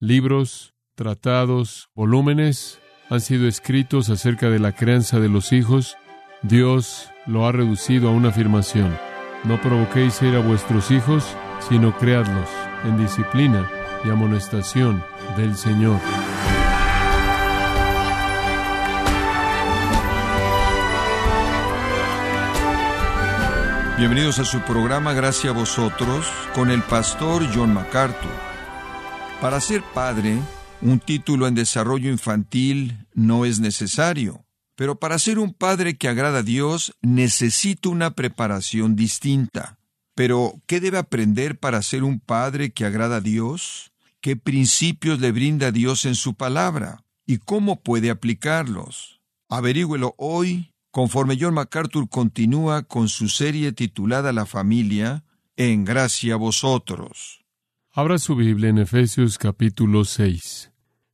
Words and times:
libros, 0.00 0.74
tratados, 0.94 1.90
volúmenes 1.94 2.80
han 3.10 3.20
sido 3.20 3.46
escritos 3.46 4.08
acerca 4.08 4.48
de 4.48 4.58
la 4.58 4.72
crianza 4.72 5.20
de 5.20 5.28
los 5.28 5.52
hijos. 5.52 5.96
Dios 6.42 7.10
lo 7.26 7.46
ha 7.46 7.52
reducido 7.52 8.08
a 8.08 8.12
una 8.12 8.30
afirmación. 8.30 8.96
No 9.44 9.60
provoquéis 9.60 10.20
ir 10.22 10.34
a 10.36 10.40
vuestros 10.40 10.90
hijos, 10.90 11.24
sino 11.68 11.96
creadlos 11.98 12.48
en 12.84 12.96
disciplina 12.98 13.70
y 14.04 14.08
amonestación 14.08 15.04
del 15.36 15.54
Señor. 15.56 16.00
Bienvenidos 23.98 24.38
a 24.38 24.46
su 24.46 24.60
programa 24.60 25.12
Gracias 25.12 25.52
a 25.52 25.58
vosotros 25.58 26.26
con 26.54 26.70
el 26.70 26.80
pastor 26.82 27.42
John 27.54 27.74
MacArthur. 27.74 28.49
Para 29.40 29.58
ser 29.62 29.82
padre, 29.94 30.38
un 30.82 31.00
título 31.00 31.46
en 31.46 31.54
desarrollo 31.54 32.10
infantil 32.10 33.06
no 33.14 33.46
es 33.46 33.58
necesario, 33.58 34.44
pero 34.76 35.00
para 35.00 35.18
ser 35.18 35.38
un 35.38 35.54
padre 35.54 35.96
que 35.96 36.08
agrada 36.08 36.40
a 36.40 36.42
Dios 36.42 36.92
necesito 37.00 37.88
una 37.88 38.10
preparación 38.10 38.96
distinta. 38.96 39.78
Pero, 40.14 40.60
¿qué 40.66 40.78
debe 40.78 40.98
aprender 40.98 41.58
para 41.58 41.80
ser 41.80 42.04
un 42.04 42.20
padre 42.20 42.72
que 42.72 42.84
agrada 42.84 43.16
a 43.16 43.20
Dios? 43.22 43.92
¿Qué 44.20 44.36
principios 44.36 45.20
le 45.20 45.32
brinda 45.32 45.72
Dios 45.72 46.04
en 46.04 46.16
su 46.16 46.34
palabra? 46.34 47.02
¿Y 47.24 47.38
cómo 47.38 47.80
puede 47.80 48.10
aplicarlos? 48.10 49.22
Averígüelo 49.48 50.14
hoy 50.18 50.70
conforme 50.90 51.38
John 51.40 51.54
MacArthur 51.54 52.10
continúa 52.10 52.82
con 52.82 53.08
su 53.08 53.30
serie 53.30 53.72
titulada 53.72 54.34
La 54.34 54.44
familia, 54.44 55.24
en 55.56 55.86
gracia 55.86 56.34
a 56.34 56.36
vosotros. 56.36 57.40
Abra 57.92 58.18
su 58.18 58.36
Biblia 58.36 58.68
en 58.68 58.78
Efesios 58.78 59.36
capítulo 59.36 60.04
6. 60.04 60.70